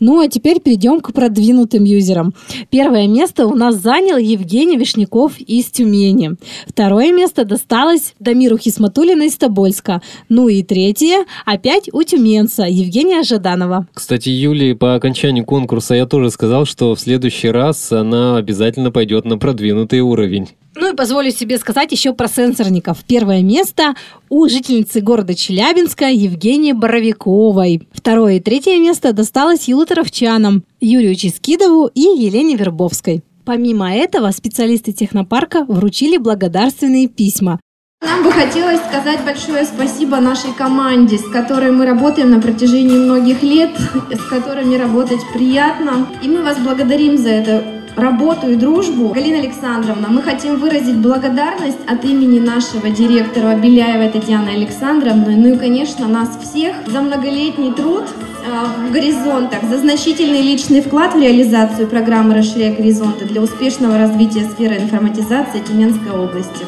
Ну, 0.00 0.20
а 0.20 0.26
теперь 0.26 0.58
перейдем 0.60 1.00
к 1.00 1.12
продвинутым 1.12 1.84
юзерам. 1.84 2.34
Первое 2.70 3.06
место 3.06 3.46
у 3.46 3.54
нас 3.54 3.76
занял 3.76 4.16
Евгений 4.16 4.76
Вишняков 4.76 5.38
из 5.38 5.66
Тюмени. 5.66 6.32
Второе 6.66 7.12
место 7.12 7.44
досталось 7.44 8.14
Дамиру 8.18 8.58
Хисматулина 8.58 9.22
из 9.22 9.36
Тобольска. 9.36 10.02
Ну 10.28 10.48
и 10.48 10.64
третье 10.64 11.26
опять 11.46 11.88
у 11.92 12.02
тюменца 12.02 12.64
Евгения 12.64 13.22
Жаданова. 13.22 13.86
Кстати, 13.94 14.30
Юлии 14.30 14.72
по 14.72 14.96
окончанию 14.96 15.44
конкурса 15.44 15.94
я 15.94 16.06
тоже 16.06 16.30
сказал, 16.30 16.64
что 16.64 16.96
в 16.96 17.00
следующий 17.00 17.50
раз 17.50 17.92
она 17.92 18.36
обязательно 18.36 18.90
пойдет 18.90 19.24
на 19.24 19.38
продвинутый 19.38 20.00
уровень. 20.00 20.48
Ну 20.76 20.92
и 20.92 20.96
позволю 20.96 21.30
себе 21.30 21.58
сказать 21.58 21.90
еще 21.92 22.12
про 22.12 22.28
сенсорников. 22.28 22.98
Первое 23.06 23.42
место 23.42 23.94
у 24.28 24.48
жительницы 24.48 25.00
города 25.00 25.34
Челябинска 25.34 26.06
Евгении 26.06 26.72
Боровиковой. 26.72 27.88
Второе 27.92 28.36
и 28.36 28.40
третье 28.40 28.78
место 28.78 29.12
досталось 29.12 29.66
елуторовчанам 29.66 30.62
Юрию 30.80 31.14
Чискидову 31.14 31.90
и 31.94 32.00
Елене 32.00 32.56
Вербовской. 32.56 33.22
Помимо 33.44 33.92
этого, 33.92 34.30
специалисты 34.30 34.92
технопарка 34.92 35.64
вручили 35.64 36.18
благодарственные 36.18 37.08
письма. 37.08 37.58
Нам 38.02 38.22
бы 38.22 38.30
хотелось 38.30 38.78
сказать 38.78 39.24
большое 39.24 39.64
спасибо 39.64 40.18
нашей 40.18 40.52
команде, 40.52 41.18
с 41.18 41.26
которой 41.28 41.72
мы 41.72 41.86
работаем 41.86 42.30
на 42.30 42.40
протяжении 42.40 42.96
многих 42.96 43.42
лет, 43.42 43.70
с 44.12 44.28
которыми 44.28 44.76
работать 44.76 45.20
приятно. 45.32 46.06
И 46.22 46.28
мы 46.28 46.42
вас 46.42 46.58
благодарим 46.58 47.18
за 47.18 47.30
это 47.30 47.77
работу 47.96 48.48
и 48.50 48.54
дружбу. 48.54 49.08
Галина 49.08 49.38
Александровна, 49.38 50.08
мы 50.08 50.22
хотим 50.22 50.56
выразить 50.56 50.96
благодарность 50.96 51.78
от 51.86 52.04
имени 52.04 52.38
нашего 52.38 52.90
директора 52.90 53.56
Беляева 53.56 54.10
Татьяны 54.10 54.50
Александровны, 54.50 55.36
ну 55.36 55.54
и, 55.54 55.58
конечно, 55.58 56.06
нас 56.06 56.30
всех 56.42 56.76
за 56.86 57.00
многолетний 57.00 57.72
труд 57.72 58.04
э, 58.04 58.88
в 58.88 58.92
горизонтах, 58.92 59.62
за 59.64 59.78
значительный 59.78 60.42
личный 60.42 60.80
вклад 60.80 61.14
в 61.14 61.20
реализацию 61.20 61.88
программы 61.88 62.34
«Расширяя 62.34 62.74
горизонты» 62.74 63.24
для 63.24 63.40
успешного 63.40 63.98
развития 63.98 64.48
сферы 64.48 64.76
информатизации 64.76 65.60
Тюменской 65.60 66.12
области. 66.12 66.66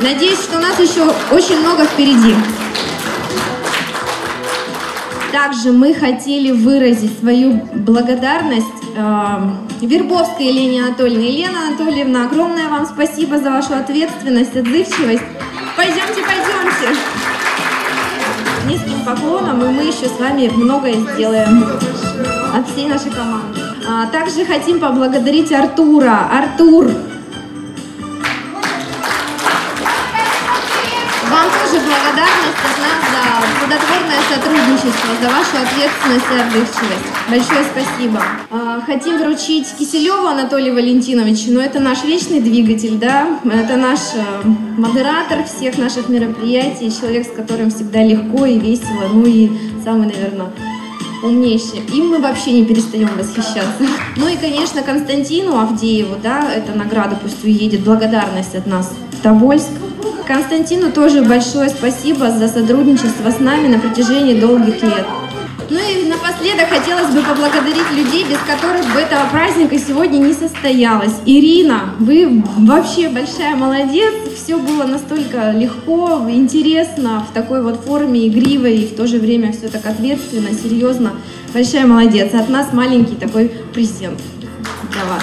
Надеюсь, 0.00 0.42
что 0.42 0.58
у 0.58 0.60
нас 0.60 0.78
еще 0.78 1.02
очень 1.30 1.60
много 1.60 1.84
впереди. 1.84 2.34
Также 5.32 5.72
мы 5.72 5.94
хотели 5.94 6.50
выразить 6.50 7.18
свою 7.20 7.60
благодарность 7.74 8.79
э, 8.94 9.86
Вербовской 9.86 10.46
Елене 10.46 10.84
Анатольевне. 10.84 11.30
Елена 11.30 11.68
Анатольевна, 11.68 12.24
огромное 12.24 12.68
вам 12.68 12.86
спасибо 12.86 13.38
за 13.38 13.50
вашу 13.50 13.74
ответственность, 13.74 14.56
отзывчивость. 14.56 15.22
Пойдемте, 15.76 16.22
пойдемте. 16.22 17.00
Низким 18.66 19.04
поклоном, 19.04 19.62
и 19.64 19.68
мы 19.68 19.82
еще 19.84 20.06
с 20.06 20.18
вами 20.20 20.48
многое 20.48 20.94
сделаем 20.94 21.64
от 22.54 22.68
всей 22.68 22.88
нашей 22.88 23.10
команды. 23.10 23.60
А, 23.88 24.06
также 24.06 24.44
хотим 24.44 24.78
поблагодарить 24.78 25.50
Артура. 25.52 26.28
Артур, 26.30 26.90
плодотворное 33.70 34.20
сотрудничество, 34.28 35.10
за 35.22 35.28
вашу 35.28 35.56
ответственность 35.62 36.26
и 36.32 36.40
отзывчивость. 36.40 37.06
Большое 37.28 37.64
спасибо. 37.64 38.22
А, 38.50 38.80
хотим 38.80 39.18
вручить 39.18 39.66
Киселеву 39.78 40.26
Анатолию 40.26 40.74
Валентиновичу, 40.74 41.52
но 41.52 41.60
это 41.60 41.78
наш 41.78 42.02
вечный 42.02 42.40
двигатель, 42.40 42.98
да, 42.98 43.38
это 43.44 43.76
наш 43.76 44.00
э, 44.14 44.48
модератор 44.76 45.44
всех 45.44 45.78
наших 45.78 46.08
мероприятий, 46.08 46.90
человек, 46.90 47.26
с 47.26 47.30
которым 47.30 47.70
всегда 47.70 48.02
легко 48.02 48.44
и 48.46 48.58
весело, 48.58 49.08
ну 49.12 49.24
и 49.24 49.50
самый, 49.84 50.06
наверное, 50.06 50.50
умнейший. 51.22 51.80
Им 51.92 52.08
мы 52.08 52.18
вообще 52.18 52.52
не 52.52 52.64
перестаем 52.64 53.10
восхищаться. 53.16 53.84
Ну 54.16 54.26
и, 54.26 54.36
конечно, 54.36 54.82
Константину 54.82 55.58
Авдееву, 55.58 56.16
да, 56.20 56.50
эта 56.52 56.76
награда 56.76 57.16
пусть 57.22 57.44
уедет, 57.44 57.80
благодарность 57.82 58.54
от 58.54 58.66
нас 58.66 58.92
в 59.12 59.22
Тобольск. 59.22 59.70
Константину 60.26 60.92
тоже 60.92 61.22
большое 61.22 61.70
спасибо 61.70 62.30
за 62.30 62.48
сотрудничество 62.48 63.30
с 63.30 63.40
нами 63.40 63.68
на 63.68 63.78
протяжении 63.78 64.38
долгих 64.38 64.82
лет. 64.82 65.06
Ну 65.70 65.78
и 65.78 66.08
напоследок 66.08 66.68
хотелось 66.68 67.14
бы 67.14 67.22
поблагодарить 67.22 67.90
людей, 67.92 68.24
без 68.24 68.38
которых 68.38 68.92
бы 68.92 69.00
этого 69.00 69.28
праздника 69.30 69.78
сегодня 69.78 70.18
не 70.18 70.32
состоялось. 70.32 71.12
Ирина, 71.26 71.94
вы 72.00 72.42
вообще 72.58 73.08
большая 73.08 73.54
молодец. 73.54 74.12
Все 74.36 74.58
было 74.58 74.84
настолько 74.84 75.52
легко, 75.52 76.26
интересно, 76.28 77.24
в 77.30 77.32
такой 77.32 77.62
вот 77.62 77.84
форме 77.84 78.26
игривой 78.26 78.78
и 78.78 78.86
в 78.86 78.96
то 78.96 79.06
же 79.06 79.18
время 79.18 79.52
все 79.52 79.68
так 79.68 79.86
ответственно, 79.86 80.48
серьезно. 80.52 81.12
Большая 81.54 81.86
молодец. 81.86 82.34
От 82.34 82.48
нас 82.48 82.72
маленький 82.72 83.14
такой 83.14 83.52
презент 83.72 84.18
для 84.92 85.04
вас. 85.04 85.22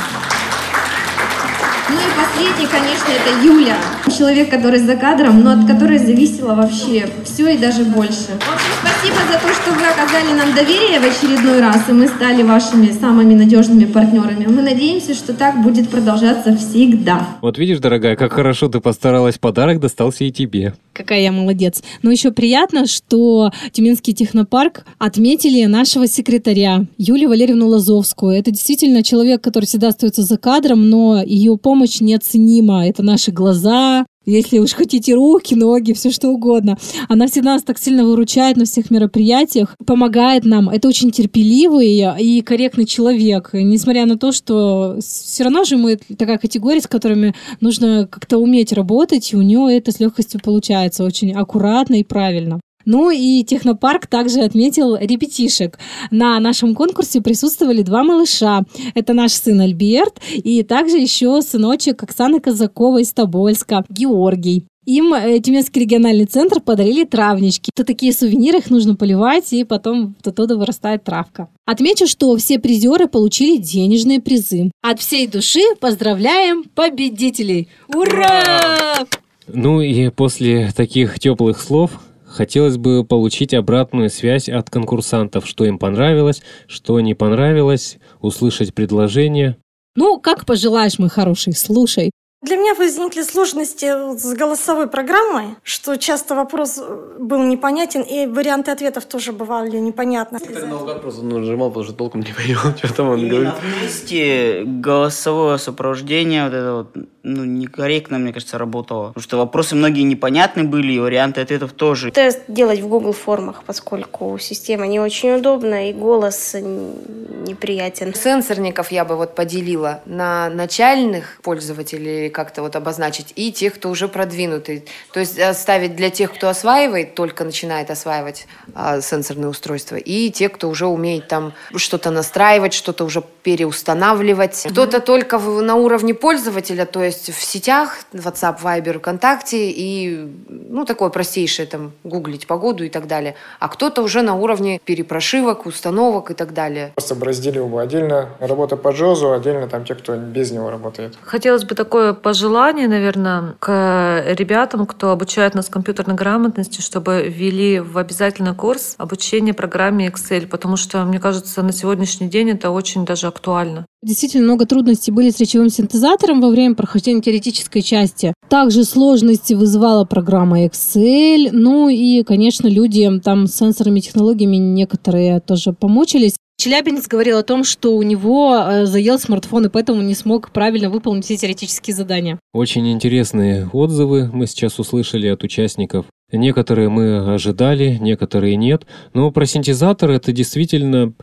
Последний, 2.37 2.67
конечно, 2.67 3.09
это 3.09 3.43
Юля. 3.43 3.77
Человек, 4.15 4.51
который 4.51 4.79
за 4.79 4.95
кадром, 4.95 5.41
но 5.41 5.53
от 5.53 5.65
которой 5.65 5.97
зависело 5.97 6.53
вообще 6.53 7.09
все 7.25 7.55
и 7.55 7.57
даже 7.57 7.83
больше. 7.83 8.37
В 8.39 8.53
общем, 8.53 8.73
спасибо 8.79 9.17
за 9.31 9.39
то, 9.39 9.53
что 9.55 9.71
вы 9.71 9.87
оказали 9.87 10.37
нам 10.37 10.53
доверие 10.53 10.99
в 10.99 11.03
очередной 11.03 11.61
раз, 11.61 11.89
и 11.89 11.93
мы 11.93 12.07
стали 12.07 12.43
вашими 12.43 12.91
самыми 12.91 13.33
надежными 13.33 13.85
партнерами. 13.85 14.45
Мы 14.45 14.61
надеемся, 14.61 15.15
что 15.15 15.33
так 15.33 15.63
будет 15.63 15.89
продолжаться 15.89 16.55
всегда. 16.55 17.27
Вот 17.41 17.57
видишь, 17.57 17.79
дорогая, 17.79 18.15
как 18.15 18.33
хорошо 18.33 18.67
ты 18.67 18.81
постаралась, 18.81 19.39
подарок 19.39 19.79
достался 19.79 20.23
и 20.23 20.31
тебе. 20.31 20.75
Какая 20.93 21.21
я 21.21 21.31
молодец. 21.31 21.83
Но 22.01 22.11
еще 22.11 22.31
приятно, 22.31 22.87
что 22.87 23.51
Тюменский 23.71 24.13
технопарк 24.13 24.83
отметили 24.97 25.65
нашего 25.65 26.07
секретаря 26.07 26.85
Юлию 26.97 27.29
Валерьевну 27.29 27.67
Лазовскую. 27.67 28.35
Это 28.35 28.49
действительно 28.49 29.03
человек, 29.03 29.43
который 29.43 29.65
всегда 29.65 29.89
остается 29.89 30.23
за 30.23 30.37
кадром, 30.37 30.89
но 30.89 31.21
ее 31.21 31.55
помощь 31.57 31.99
неоценима. 32.35 32.87
Это 32.87 33.03
наши 33.03 33.31
глаза, 33.31 34.05
если 34.25 34.59
уж 34.59 34.73
хотите 34.73 35.13
руки, 35.13 35.55
ноги, 35.55 35.93
все 35.93 36.11
что 36.11 36.29
угодно. 36.29 36.77
Она 37.07 37.27
всегда 37.27 37.53
нас 37.53 37.63
так 37.63 37.79
сильно 37.79 38.03
выручает 38.03 38.57
на 38.57 38.65
всех 38.65 38.91
мероприятиях, 38.91 39.75
помогает 39.85 40.43
нам. 40.43 40.69
Это 40.69 40.87
очень 40.87 41.11
терпеливый 41.11 42.03
и 42.19 42.41
корректный 42.41 42.85
человек. 42.85 43.51
Несмотря 43.53 44.05
на 44.05 44.17
то, 44.17 44.31
что 44.31 44.97
все 44.99 45.43
равно 45.43 45.63
же 45.63 45.77
мы 45.77 45.97
такая 46.17 46.37
категория, 46.37 46.81
с 46.81 46.87
которыми 46.87 47.33
нужно 47.61 48.07
как-то 48.09 48.37
уметь 48.37 48.73
работать, 48.73 49.31
и 49.31 49.37
у 49.37 49.41
нее 49.41 49.77
это 49.77 49.91
с 49.91 49.99
легкостью 49.99 50.41
получается 50.43 51.03
очень 51.03 51.33
аккуратно 51.33 51.95
и 51.95 52.03
правильно. 52.03 52.59
Ну 52.87 53.11
и 53.11 53.43
технопарк 53.43 54.07
также 54.07 54.39
отметил 54.39 54.95
репетишек. 54.95 55.77
На 56.09 56.39
нашем 56.39 56.73
конкурсе 56.73 57.19
присутствовали 57.19 57.81
два 57.81 58.01
малыша. 58.01 58.63
Это 58.95 59.11
наш 59.11 59.33
сын 59.33 59.59
Альберт 59.59 60.21
и 60.31 60.63
также 60.63 60.97
еще 60.97 61.41
сыночек 61.41 62.01
Оксаны 62.01 62.39
Казакова 62.39 63.01
из 63.01 63.11
Тобольска, 63.11 63.83
Георгий. 63.89 64.67
Им 64.85 65.13
э, 65.13 65.37
Тюменский 65.41 65.81
региональный 65.81 66.23
центр 66.23 66.61
подарили 66.61 67.03
травнички. 67.03 67.71
Это 67.75 67.83
такие 67.83 68.13
сувениры, 68.13 68.59
их 68.59 68.69
нужно 68.69 68.95
поливать, 68.95 69.51
и 69.51 69.65
потом 69.65 70.15
оттуда 70.23 70.55
вырастает 70.55 71.03
травка. 71.03 71.49
Отмечу, 71.65 72.07
что 72.07 72.33
все 72.37 72.57
призеры 72.57 73.09
получили 73.09 73.57
денежные 73.57 74.21
призы. 74.21 74.71
От 74.81 75.01
всей 75.01 75.27
души 75.27 75.59
поздравляем 75.81 76.63
победителей! 76.73 77.67
Ура! 77.93 79.05
Ну 79.49 79.81
и 79.81 80.07
после 80.07 80.71
таких 80.73 81.19
теплых 81.19 81.61
слов 81.61 81.99
Хотелось 82.37 82.77
бы 82.77 83.03
получить 83.03 83.55
обратную 83.55 84.11
связь 84.11 84.47
от 84.47 84.69
конкурсантов, 84.69 85.47
что 85.47 85.65
им 85.65 85.79
понравилось, 85.79 86.43
что 86.67 86.99
не 86.99 87.15
понравилось, 87.15 87.97
услышать 88.21 88.75
предложение. 88.75 89.57
Ну, 89.95 90.19
как 90.19 90.45
пожелаешь, 90.45 90.99
мой 90.99 91.09
хороший, 91.09 91.53
слушай. 91.53 92.11
Для 92.43 92.55
меня 92.55 92.75
возникли 92.75 93.23
сложности 93.23 94.15
с 94.15 94.33
голосовой 94.35 94.87
программой, 94.87 95.55
что 95.63 95.97
часто 95.97 96.35
вопрос 96.35 96.79
был 97.17 97.41
непонятен, 97.41 98.01
и 98.01 98.27
варианты 98.27 98.69
ответов 98.69 99.05
тоже 99.05 99.31
бывали 99.31 99.77
непонятны. 99.77 100.37
Так 100.39 100.67
наугад 100.67 101.01
просто 101.01 101.23
нажимал, 101.23 101.69
потому 101.69 101.85
что 101.85 101.95
толком 101.95 102.21
не 102.21 102.31
понял, 102.33 102.59
что 102.77 102.93
там 102.93 103.09
он 103.09 103.25
И 103.25 103.27
говорит. 103.27 103.53
на 103.53 103.83
месте 103.83 104.61
голосовое 104.65 105.57
сопровождение, 105.57 106.43
вот 106.43 106.53
это 106.53 106.73
вот, 106.73 106.95
ну, 107.23 107.43
некорректно, 107.43 108.19
мне 108.19 108.31
кажется, 108.31 108.59
работало. 108.59 109.07
Потому 109.07 109.23
что 109.23 109.37
вопросы 109.37 109.75
многие 109.75 110.03
непонятны 110.03 110.63
были, 110.63 110.93
и 110.93 110.99
варианты 110.99 111.41
ответов 111.41 111.73
тоже. 111.73 112.11
Тест 112.11 112.41
делать 112.47 112.81
в 112.81 112.87
Google 112.87 113.13
формах, 113.13 113.63
поскольку 113.65 114.37
система 114.39 114.85
не 114.85 114.99
очень 114.99 115.31
удобна 115.31 115.89
и 115.89 115.93
голос 115.93 116.53
неприятен. 116.53 118.13
Сенсорников 118.13 118.91
я 118.91 119.05
бы 119.05 119.15
вот 119.15 119.33
поделила 119.33 120.01
на 120.05 120.51
начальных 120.51 121.39
пользователей 121.41 122.26
или 122.27 122.33
как-то 122.33 122.61
вот 122.61 122.75
обозначить, 122.75 123.33
и 123.35 123.51
тех, 123.51 123.75
кто 123.75 123.89
уже 123.89 124.07
продвинутый. 124.07 124.85
То 125.13 125.19
есть 125.19 125.39
оставить 125.39 125.95
для 125.95 126.09
тех, 126.09 126.33
кто 126.33 126.49
осваивает, 126.49 127.15
только 127.15 127.43
начинает 127.45 127.89
осваивать 127.89 128.47
а, 128.75 129.01
сенсорные 129.01 129.47
устройства, 129.49 129.95
и 129.95 130.29
те, 130.29 130.49
кто 130.49 130.69
уже 130.69 130.85
умеет 130.87 131.27
там 131.27 131.53
что-то 131.75 132.11
настраивать, 132.11 132.73
что-то 132.73 133.05
уже 133.05 133.23
переустанавливать. 133.43 134.67
Кто-то 134.69 134.99
только 134.99 135.37
в- 135.37 135.61
на 135.61 135.75
уровне 135.75 136.13
пользователя, 136.13 136.85
то 136.85 137.03
есть 137.03 137.31
в 137.31 137.43
сетях, 137.43 137.97
WhatsApp, 138.13 138.61
Viber, 138.61 138.99
ВКонтакте, 138.99 139.69
и, 139.71 140.27
ну, 140.49 140.85
такое 140.85 141.09
простейшее, 141.09 141.65
там, 141.67 141.91
гуглить 142.03 142.47
погоду 142.47 142.83
и 142.83 142.89
так 142.89 143.07
далее. 143.07 143.35
А 143.59 143.67
кто-то 143.69 144.01
уже 144.01 144.21
на 144.21 144.35
уровне 144.35 144.79
перепрошивок, 144.83 145.65
установок 145.65 146.31
и 146.31 146.33
так 146.33 146.53
далее. 146.53 146.91
Просто 146.95 147.15
бы 147.15 147.25
разделил 147.25 147.67
бы 147.67 147.81
отдельно 147.81 148.29
работа 148.39 148.75
по 148.75 148.89
Джозу, 148.89 149.31
отдельно 149.31 149.67
там 149.67 149.85
те, 149.85 149.95
кто 149.95 150.15
без 150.15 150.51
него 150.51 150.69
работает. 150.69 151.17
Хотелось 151.21 151.63
бы 151.63 151.75
такое 151.75 152.13
пожелание, 152.21 152.87
наверное, 152.87 153.55
к 153.59 154.23
ребятам, 154.37 154.85
кто 154.85 155.11
обучает 155.11 155.55
нас 155.55 155.69
компьютерной 155.69 156.15
грамотности, 156.15 156.81
чтобы 156.81 157.27
ввели 157.27 157.79
в 157.79 157.97
обязательный 157.97 158.55
курс 158.55 158.95
обучение 158.97 159.53
программе 159.53 160.07
Excel, 160.07 160.47
потому 160.47 160.77
что, 160.77 161.03
мне 161.05 161.19
кажется, 161.19 161.61
на 161.63 161.71
сегодняшний 161.71 162.27
день 162.27 162.49
это 162.51 162.71
очень 162.71 163.05
даже 163.05 163.27
актуально. 163.27 163.85
Действительно 164.03 164.45
много 164.45 164.65
трудностей 164.65 165.11
были 165.11 165.31
с 165.31 165.39
речевым 165.39 165.69
синтезатором 165.69 166.39
во 166.39 166.49
время 166.49 166.75
прохождения 166.75 167.21
теоретической 167.21 167.81
части. 167.81 168.33
Также 168.47 168.83
сложности 168.83 169.53
вызывала 169.53 170.05
программа 170.05 170.65
Excel. 170.65 171.49
Ну 171.51 171.89
и, 171.89 172.23
конечно, 172.23 172.67
люди 172.67 173.09
там 173.19 173.47
с 173.47 173.55
сенсорными 173.55 173.99
технологиями 173.99 174.57
некоторые 174.57 175.39
тоже 175.39 175.73
помучились. 175.73 176.35
Челябинец 176.59 177.07
говорил 177.07 177.37
о 177.37 177.43
том, 177.43 177.63
что 177.63 177.95
у 177.95 178.01
него 178.01 178.55
э, 178.57 178.85
заел 178.87 179.19
смартфон, 179.19 179.67
и 179.67 179.69
поэтому 179.69 180.01
не 180.01 180.15
смог 180.15 180.49
правильно 180.51 180.89
выполнить 180.89 181.25
все 181.25 181.37
теоретические 181.37 181.95
задания. 181.95 182.39
Очень 182.51 182.91
интересные 182.91 183.69
отзывы 183.71 184.31
мы 184.33 184.47
сейчас 184.47 184.79
услышали 184.79 185.27
от 185.27 185.43
участников. 185.43 186.07
Некоторые 186.31 186.89
мы 186.89 187.35
ожидали, 187.35 187.99
некоторые 188.01 188.55
нет. 188.55 188.87
Но 189.13 189.29
про 189.29 189.45
синтезатор 189.45 190.09
это 190.09 190.31
действительно 190.31 191.13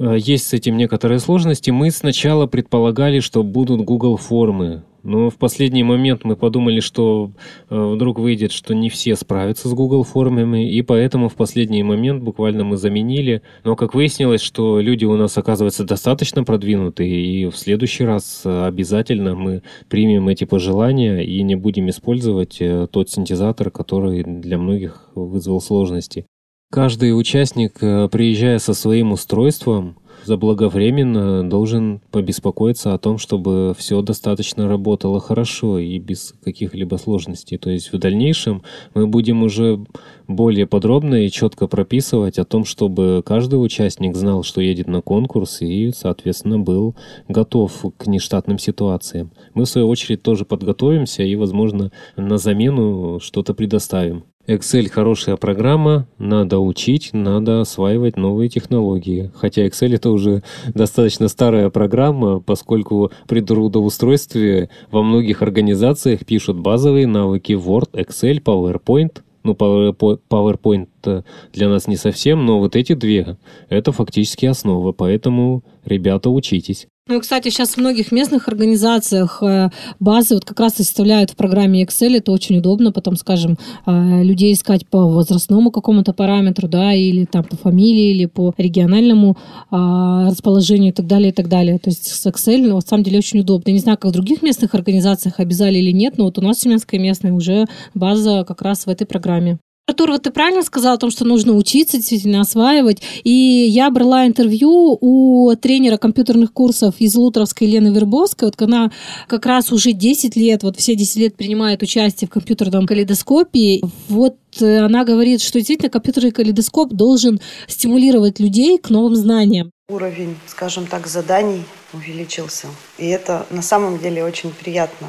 э, 0.00 0.16
есть 0.18 0.48
с 0.48 0.52
этим 0.54 0.76
некоторые 0.76 1.20
сложности. 1.20 1.70
Мы 1.70 1.92
сначала 1.92 2.48
предполагали, 2.48 3.20
что 3.20 3.44
будут 3.44 3.82
Google 3.82 4.16
формы. 4.16 4.82
Но 5.02 5.30
в 5.30 5.36
последний 5.36 5.82
момент 5.82 6.24
мы 6.24 6.36
подумали, 6.36 6.80
что 6.80 7.32
э, 7.68 7.76
вдруг 7.76 8.18
выйдет, 8.18 8.52
что 8.52 8.74
не 8.74 8.90
все 8.90 9.16
справятся 9.16 9.68
с 9.68 9.72
Google 9.72 10.04
формами, 10.04 10.70
и 10.70 10.82
поэтому 10.82 11.28
в 11.28 11.34
последний 11.34 11.82
момент 11.82 12.22
буквально 12.22 12.64
мы 12.64 12.76
заменили. 12.76 13.42
Но 13.64 13.76
как 13.76 13.94
выяснилось, 13.94 14.42
что 14.42 14.80
люди 14.80 15.04
у 15.04 15.16
нас 15.16 15.38
оказываются 15.38 15.84
достаточно 15.84 16.44
продвинутые, 16.44 17.10
и 17.10 17.46
в 17.46 17.56
следующий 17.56 18.04
раз 18.04 18.42
э, 18.44 18.66
обязательно 18.66 19.34
мы 19.34 19.62
примем 19.88 20.28
эти 20.28 20.44
пожелания 20.44 21.20
и 21.20 21.42
не 21.42 21.54
будем 21.54 21.88
использовать 21.88 22.58
э, 22.60 22.86
тот 22.90 23.08
синтезатор, 23.08 23.70
который 23.70 24.22
для 24.24 24.58
многих 24.58 25.08
вызвал 25.14 25.60
сложности. 25.60 26.26
Каждый 26.70 27.18
участник, 27.18 27.80
приезжая 27.80 28.60
со 28.60 28.74
своим 28.74 29.10
устройством, 29.10 29.96
заблаговременно 30.24 31.48
должен 31.48 32.00
побеспокоиться 32.10 32.94
о 32.94 32.98
том, 32.98 33.18
чтобы 33.18 33.74
все 33.76 34.02
достаточно 34.02 34.68
работало 34.68 35.20
хорошо 35.20 35.78
и 35.78 35.98
без 35.98 36.34
каких-либо 36.44 36.96
сложностей. 36.96 37.58
То 37.58 37.70
есть 37.70 37.92
в 37.92 37.98
дальнейшем 37.98 38.62
мы 38.94 39.06
будем 39.06 39.42
уже 39.42 39.80
более 40.28 40.66
подробно 40.66 41.26
и 41.26 41.30
четко 41.30 41.66
прописывать 41.66 42.38
о 42.38 42.44
том, 42.44 42.64
чтобы 42.64 43.22
каждый 43.24 43.56
участник 43.56 44.16
знал, 44.16 44.42
что 44.42 44.60
едет 44.60 44.86
на 44.86 45.00
конкурс 45.00 45.62
и, 45.62 45.90
соответственно, 45.92 46.58
был 46.58 46.94
готов 47.28 47.84
к 47.96 48.06
нештатным 48.06 48.58
ситуациям. 48.58 49.32
Мы, 49.54 49.64
в 49.64 49.68
свою 49.68 49.88
очередь, 49.88 50.22
тоже 50.22 50.44
подготовимся 50.44 51.22
и, 51.22 51.34
возможно, 51.34 51.90
на 52.16 52.38
замену 52.38 53.18
что-то 53.20 53.54
предоставим. 53.54 54.24
Excel 54.50 54.88
хорошая 54.88 55.36
программа, 55.36 56.08
надо 56.18 56.58
учить, 56.58 57.10
надо 57.12 57.60
осваивать 57.60 58.16
новые 58.16 58.48
технологии. 58.48 59.30
Хотя 59.34 59.64
Excel 59.64 59.94
это 59.94 60.10
уже 60.10 60.42
достаточно 60.74 61.28
старая 61.28 61.70
программа, 61.70 62.40
поскольку 62.40 63.12
при 63.28 63.42
трудоустройстве 63.42 64.68
во 64.90 65.04
многих 65.04 65.42
организациях 65.42 66.26
пишут 66.26 66.58
базовые 66.58 67.06
навыки 67.06 67.52
Word, 67.52 67.90
Excel, 67.92 68.42
PowerPoint. 68.42 69.18
Ну, 69.44 69.52
Power- 69.52 70.18
PowerPoint 70.28 71.24
для 71.52 71.68
нас 71.68 71.86
не 71.86 71.96
совсем, 71.96 72.44
но 72.44 72.58
вот 72.58 72.74
эти 72.74 72.94
две– 72.94 73.38
это 73.68 73.92
фактически 73.92 74.46
основа, 74.46 74.92
поэтому, 74.92 75.62
ребята, 75.84 76.28
учитесь. 76.28 76.88
Ну 77.10 77.16
и, 77.16 77.20
кстати, 77.20 77.48
сейчас 77.48 77.70
в 77.70 77.78
многих 77.78 78.12
местных 78.12 78.46
организациях 78.46 79.42
э, 79.42 79.70
базы 79.98 80.34
вот 80.34 80.44
как 80.44 80.60
раз 80.60 80.78
и 80.78 80.84
составляют 80.84 81.32
в 81.32 81.34
программе 81.34 81.82
Excel. 81.82 82.16
Это 82.16 82.30
очень 82.30 82.58
удобно 82.58 82.92
потом, 82.92 83.16
скажем, 83.16 83.58
э, 83.84 84.22
людей 84.22 84.52
искать 84.52 84.86
по 84.86 85.08
возрастному 85.08 85.72
какому-то 85.72 86.12
параметру, 86.12 86.68
да, 86.68 86.94
или 86.94 87.24
там 87.24 87.42
по 87.42 87.56
фамилии, 87.56 88.12
или 88.12 88.26
по 88.26 88.54
региональному 88.56 89.36
а, 89.72 90.30
расположению 90.30 90.92
и 90.92 90.94
так 90.94 91.08
далее, 91.08 91.30
и 91.30 91.32
так 91.32 91.48
далее. 91.48 91.80
То 91.80 91.90
есть 91.90 92.06
с 92.06 92.24
Excel, 92.26 92.58
ну, 92.58 92.76
на 92.76 92.80
самом 92.80 93.02
деле, 93.02 93.18
очень 93.18 93.40
удобно. 93.40 93.70
Я 93.70 93.74
не 93.74 93.80
знаю, 93.80 93.98
как 93.98 94.12
в 94.12 94.14
других 94.14 94.40
местных 94.42 94.72
организациях 94.76 95.40
обязали 95.40 95.78
или 95.78 95.90
нет, 95.90 96.16
но 96.16 96.26
вот 96.26 96.38
у 96.38 96.42
нас 96.42 96.58
в 96.58 96.60
Семенской 96.60 97.00
местной 97.00 97.32
уже 97.32 97.66
база 97.92 98.44
как 98.46 98.62
раз 98.62 98.86
в 98.86 98.88
этой 98.88 99.04
программе. 99.08 99.58
Артур, 99.90 100.20
ты 100.20 100.30
правильно 100.30 100.62
сказал 100.62 100.94
о 100.94 100.98
том, 100.98 101.10
что 101.10 101.24
нужно 101.24 101.54
учиться, 101.54 101.96
действительно 101.96 102.42
осваивать. 102.42 103.02
И 103.24 103.30
я 103.30 103.90
брала 103.90 104.24
интервью 104.24 104.96
у 105.00 105.52
тренера 105.56 105.96
компьютерных 105.96 106.52
курсов 106.52 106.94
из 107.00 107.16
Лутровской 107.16 107.66
Елены 107.66 107.92
Вербовской. 107.92 108.48
Вот 108.48 108.62
она 108.62 108.92
как 109.26 109.46
раз 109.46 109.72
уже 109.72 109.90
10 109.90 110.36
лет, 110.36 110.62
вот 110.62 110.76
все 110.76 110.94
10 110.94 111.16
лет 111.16 111.36
принимает 111.36 111.82
участие 111.82 112.28
в 112.28 112.30
компьютерном 112.30 112.86
калейдоскопе. 112.86 113.80
Вот 114.08 114.36
э, 114.60 114.78
она 114.78 115.04
говорит, 115.04 115.40
что 115.42 115.58
действительно 115.58 115.90
компьютерный 115.90 116.30
калейдоскоп 116.30 116.92
должен 116.92 117.40
стимулировать 117.66 118.38
людей 118.38 118.78
к 118.78 118.90
новым 118.90 119.16
знаниям. 119.16 119.72
Уровень, 119.90 120.36
скажем 120.46 120.86
так, 120.86 121.08
заданий 121.08 121.64
увеличился. 121.92 122.68
И 122.96 123.08
это 123.08 123.44
на 123.50 123.62
самом 123.62 123.98
деле 123.98 124.22
очень 124.22 124.50
приятно. 124.50 125.08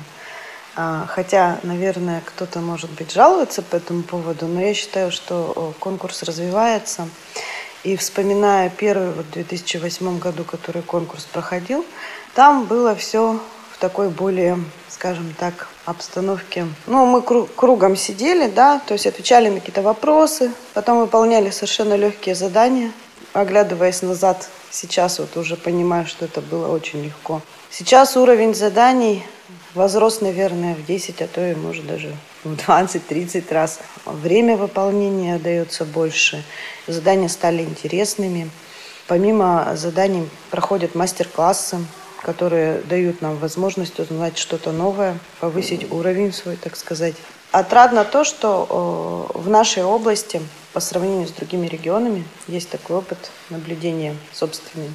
А, 0.76 1.06
Хотя, 1.10 1.60
наверное, 1.64 2.22
кто-то, 2.26 2.60
может 2.60 2.90
быть, 2.92 3.12
жалуется 3.12 3.62
по 3.62 3.76
этому 3.76 4.04
поводу, 4.04 4.48
но 4.48 4.62
я 4.62 4.74
считаю, 4.74 5.12
что 5.12 5.74
конкурс 5.80 6.24
развивается. 6.24 7.08
И 7.84 7.98
вспоминая 7.98 8.70
первый, 8.70 9.12
вот 9.12 9.26
в 9.26 9.32
2008 9.32 10.20
году, 10.20 10.44
который 10.44 10.84
конкурс 10.84 11.26
проходил, 11.26 11.84
там 12.36 12.66
было 12.66 12.96
все 12.96 13.40
в 13.74 13.80
такой 13.80 14.10
более, 14.10 14.60
скажем 14.88 15.34
так, 15.38 15.68
обстановке. 15.86 16.68
Ну, 16.86 17.06
мы 17.08 17.20
кру- 17.20 17.50
кругом 17.56 17.96
сидели, 17.96 18.48
да, 18.50 18.80
то 18.86 18.94
есть 18.94 19.08
отвечали 19.08 19.50
на 19.50 19.60
какие-то 19.60 19.82
вопросы, 19.82 20.52
потом 20.76 21.00
выполняли 21.00 21.50
совершенно 21.50 21.96
легкие 21.96 22.36
задания. 22.36 22.92
Оглядываясь 23.34 24.02
назад, 24.02 24.50
сейчас 24.70 25.18
вот 25.18 25.36
уже 25.38 25.56
понимаю, 25.56 26.06
что 26.06 26.26
это 26.26 26.42
было 26.42 26.68
очень 26.68 27.04
легко. 27.04 27.42
Сейчас 27.72 28.16
уровень 28.16 28.54
заданий 28.54 29.26
возрос, 29.74 30.22
наверное, 30.22 30.76
в 30.76 30.86
10, 30.86 31.22
а 31.22 31.28
то 31.28 31.46
и, 31.46 31.56
может, 31.56 31.86
даже 31.86 32.16
в 32.44 32.54
20-30 32.54 33.54
раз. 33.54 33.80
Время 34.06 34.58
выполнения 34.58 35.38
дается 35.40 35.86
больше, 35.86 36.44
задания 36.88 37.28
стали 37.28 37.64
интересными. 37.64 38.50
Помимо 39.08 39.74
заданий 39.76 40.30
проходят 40.50 40.96
мастер-классы, 40.96 41.78
которые 42.22 42.82
дают 42.82 43.22
нам 43.22 43.36
возможность 43.38 44.00
узнать 44.00 44.38
что-то 44.38 44.72
новое, 44.72 45.18
повысить 45.40 45.92
уровень 45.92 46.32
свой, 46.32 46.56
так 46.56 46.76
сказать. 46.76 47.16
Отрадно 47.52 48.06
то, 48.06 48.24
что 48.24 49.30
в 49.34 49.50
нашей 49.50 49.84
области, 49.84 50.40
по 50.72 50.80
сравнению 50.80 51.28
с 51.28 51.32
другими 51.32 51.68
регионами, 51.68 52.24
есть 52.48 52.70
такой 52.70 52.98
опыт 52.98 53.32
наблюдения 53.50 54.16
собственный. 54.32 54.92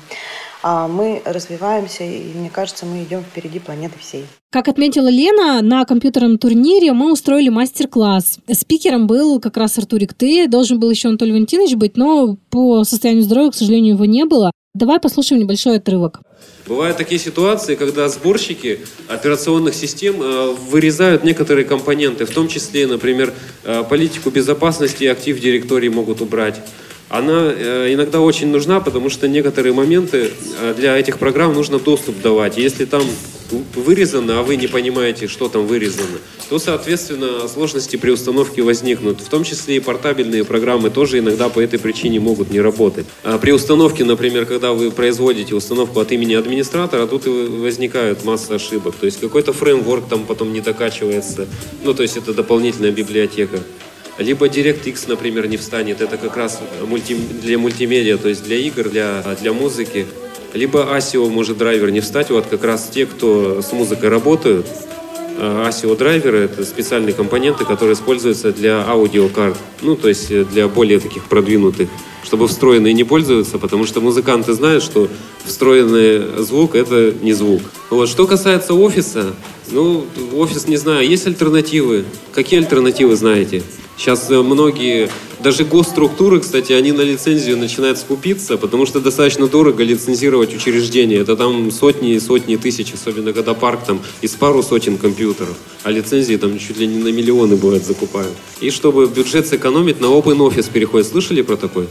А 0.63 0.89
мы 0.89 1.23
развиваемся, 1.25 2.05
и 2.05 2.33
мне 2.35 2.51
кажется, 2.51 2.87
мы 2.87 3.03
идем 3.03 3.23
впереди 3.23 3.59
планеты 3.59 3.99
всей. 4.01 4.27
Как 4.51 4.69
отметила 4.69 5.09
Лена, 5.09 5.61
на 5.63 5.85
компьютерном 5.85 6.39
турнире 6.39 6.93
мы 6.93 7.13
устроили 7.13 7.49
мастер-класс. 7.51 8.39
Спикером 8.53 9.07
был 9.07 9.39
как 9.39 9.57
раз 9.57 9.79
Артурик 9.79 10.15
Ты, 10.15 10.49
должен 10.49 10.81
был 10.81 10.91
еще 10.91 11.09
Анатолий 11.09 11.33
Валентинович 11.33 11.75
быть, 11.75 11.97
но 11.97 12.37
по 12.51 12.85
состоянию 12.85 13.23
здоровья, 13.23 13.51
к 13.51 13.55
сожалению, 13.55 13.95
его 13.95 14.05
не 14.05 14.25
было. 14.25 14.51
Давай 14.75 15.01
послушаем 15.01 15.41
небольшой 15.41 15.77
отрывок. 15.79 16.21
Бывают 16.67 16.97
такие 16.97 17.19
ситуации, 17.19 17.77
когда 17.77 18.09
сборщики 18.09 18.81
операционных 19.09 19.75
систем 19.75 20.21
э, 20.21 20.55
вырезают 20.69 21.25
некоторые 21.25 21.65
компоненты, 21.65 22.27
в 22.27 22.31
том 22.31 22.49
числе, 22.49 22.87
например, 22.87 23.33
э, 23.65 23.85
политику 23.89 24.31
безопасности 24.31 25.05
и 25.05 25.07
актив 25.07 25.41
директории 25.41 25.89
могут 25.89 26.21
убрать. 26.21 26.61
Она 27.09 27.53
э, 27.55 27.95
иногда 27.95 28.21
очень 28.21 28.49
нужна, 28.49 28.81
потому 28.81 29.11
что 29.11 29.29
некоторые 29.29 29.73
моменты 29.73 30.33
э, 30.61 30.75
для 30.77 30.97
этих 30.97 31.19
программ 31.19 31.55
нужно 31.55 31.79
доступ 31.79 32.21
давать. 32.21 32.57
Если 32.57 32.85
там 32.85 33.03
вырезано, 33.75 34.41
а 34.41 34.43
вы 34.43 34.57
не 34.57 34.67
понимаете, 34.67 35.29
что 35.29 35.49
там 35.49 35.67
вырезано, 35.67 36.19
то, 36.49 36.59
соответственно, 36.59 37.47
сложности 37.47 37.97
при 37.97 38.11
установке 38.11 38.63
возникнут. 38.63 39.21
В 39.21 39.29
том 39.29 39.45
числе 39.45 39.77
и 39.77 39.81
портабельные 39.81 40.45
программы 40.45 40.91
тоже 40.91 41.21
иногда 41.21 41.49
по 41.49 41.61
этой 41.61 41.79
причине 41.79 42.19
могут 42.19 42.51
не 42.51 42.61
работать. 42.61 43.07
А 43.23 43.39
при 43.39 43.53
установке, 43.53 44.05
например, 44.05 44.47
когда 44.47 44.73
вы 44.73 44.91
производите 44.91 45.55
установку 45.55 46.01
от 46.01 46.11
имени 46.13 46.35
администратора, 46.35 47.07
тут 47.07 47.27
и 47.27 47.31
возникают 47.31 48.25
масса 48.25 48.57
ошибок. 48.57 48.97
То 48.97 49.07
есть 49.07 49.21
какой-то 49.21 49.53
фреймворк 49.53 50.09
там 50.09 50.25
потом 50.25 50.53
не 50.53 50.61
докачивается. 50.61 51.47
Ну, 51.85 51.95
то 51.95 52.03
есть 52.03 52.17
это 52.17 52.35
дополнительная 52.35 52.91
библиотека. 52.91 53.61
Либо 54.19 54.47
DirectX, 54.47 55.05
например, 55.09 55.47
не 55.47 55.57
встанет. 55.57 56.01
Это 56.01 56.17
как 56.17 56.37
раз 56.37 56.61
мульти, 56.87 57.17
для 57.43 57.59
мультимедиа, 57.59 58.17
то 58.17 58.29
есть 58.29 58.45
для 58.45 58.57
игр, 58.57 58.89
для, 58.89 59.23
для 59.41 59.53
музыки. 59.53 60.07
Либо 60.55 60.89
ASIO 60.97 61.29
может 61.29 61.59
драйвер 61.59 61.91
не 61.91 62.01
встать. 62.01 62.31
Вот 62.31 62.47
как 62.47 62.65
раз 62.65 62.89
те, 62.93 63.07
кто 63.07 63.61
с 63.61 63.73
музыкой 63.73 64.09
работают, 64.09 64.67
ASIO 65.39 65.93
а, 65.93 65.97
драйверы 65.97 66.39
это 66.39 66.65
специальные 66.65 67.13
компоненты, 67.13 67.67
которые 67.67 67.95
используются 67.95 68.53
для 68.53 68.87
аудиокарт. 68.89 69.57
Ну, 69.83 69.97
то 69.97 70.09
есть 70.09 70.49
для 70.49 70.67
более 70.69 70.99
таких 70.99 71.25
продвинутых 71.25 71.89
чтобы 72.27 72.49
встроенные 72.49 72.93
не 72.93 73.05
пользуются, 73.05 73.57
потому 73.59 73.87
что 73.87 74.01
музыканты 74.01 74.53
знают, 74.53 74.83
что 74.83 75.09
встроенный 75.45 76.43
звук— 76.43 76.75
это 76.75 77.15
не 77.23 77.33
звук. 77.33 77.63
Вот. 77.89 78.09
Что 78.09 78.27
касается 78.27 78.75
офиса, 78.75 79.33
ну, 79.71 80.05
офис, 80.35 80.67
не 80.67 80.77
знаю, 80.77 81.09
есть 81.09 81.27
альтернативы? 81.29 82.05
Какие 82.35 82.59
альтернативы 82.59 83.15
знаете? 83.15 83.63
Сейчас 83.97 84.31
э, 84.31 84.43
многие, 84.43 85.09
даже 85.43 85.65
госструктуры, 85.65 86.41
кстати, 86.41 86.73
они 86.73 86.93
на 86.93 87.01
лицензию 87.01 87.57
начинают 87.57 87.99
скупиться, 87.99 88.59
потому 88.59 88.85
что 88.85 89.01
достаточно 89.01 89.47
дорого 89.47 89.83
лицензировать 89.83 90.55
учреждение. 90.55 91.21
Это 91.21 91.35
там 91.35 91.71
сотни 91.71 92.13
и 92.13 92.21
сотни 92.21 92.57
тысяч, 92.57 92.93
особенно 92.93 93.33
когда 93.33 93.55
парк 93.55 93.81
там 93.87 94.01
из 94.21 94.33
пару 94.33 94.63
сотен 94.63 94.99
компьютеров, 94.99 95.57
а 95.83 95.91
лицензии 95.91 96.37
там 96.37 96.59
чуть 96.59 96.79
ли 96.79 96.87
не 96.87 96.99
на 96.99 97.09
миллионы 97.09 97.57
бывает 97.57 97.87
закупают. 97.87 98.33
И 98.61 98.71
чтобы 98.71 99.07
бюджет 99.07 99.47
сэкономить, 99.47 100.01
на 100.01 100.07
open 100.07 100.39
office 100.39 100.71
переходит. 100.71 101.07
Слышали 101.07 101.41
про 101.41 101.57
такой? 101.57 101.87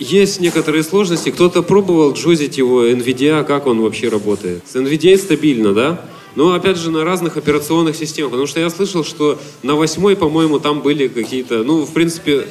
Есть 0.00 0.40
некоторые 0.40 0.82
сложности. 0.82 1.30
Кто-то 1.30 1.62
пробовал 1.62 2.14
джозить 2.14 2.56
его 2.56 2.86
NVIDIA, 2.86 3.44
как 3.44 3.66
он 3.66 3.82
вообще 3.82 4.08
работает. 4.08 4.62
С 4.66 4.74
NVIDIA 4.74 5.16
стабильно, 5.18 5.74
да? 5.74 6.04
Но 6.36 6.52
опять 6.52 6.76
же 6.76 6.90
на 6.90 7.04
разных 7.04 7.36
операционных 7.36 7.96
системах. 7.96 8.32
Потому 8.32 8.46
что 8.46 8.60
я 8.60 8.70
слышал, 8.70 9.04
что 9.04 9.38
на 9.62 9.74
восьмой, 9.74 10.16
по-моему, 10.16 10.60
там 10.60 10.80
были 10.80 11.08
какие-то, 11.08 11.64
ну, 11.64 11.84
в 11.84 11.92
принципе, 11.92 12.46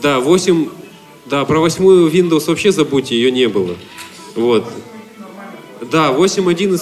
да, 0.00 0.20
8, 0.20 0.68
да, 1.26 1.44
про 1.44 1.60
восьмую 1.60 2.10
Windows 2.10 2.46
вообще 2.48 2.72
забудьте, 2.72 3.14
ее 3.14 3.30
не 3.30 3.48
было. 3.48 3.76
Вот. 4.34 4.64
Да, 5.90 6.12
8.1, 6.12 6.80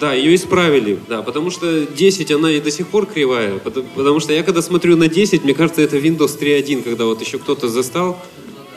да, 0.00 0.14
ее 0.14 0.34
исправили, 0.34 0.98
да, 1.08 1.22
потому 1.22 1.50
что 1.50 1.86
10, 1.86 2.30
она 2.32 2.50
и 2.50 2.60
до 2.60 2.70
сих 2.70 2.88
пор 2.88 3.06
кривая, 3.06 3.58
потому, 3.58 3.86
потому 3.94 4.20
что 4.20 4.32
я 4.32 4.42
когда 4.42 4.62
смотрю 4.62 4.96
на 4.96 5.08
10, 5.08 5.44
мне 5.44 5.54
кажется, 5.54 5.82
это 5.82 5.96
Windows 5.96 6.38
3.1, 6.38 6.82
когда 6.82 7.04
вот 7.04 7.20
еще 7.20 7.38
кто-то 7.38 7.68
застал, 7.68 8.20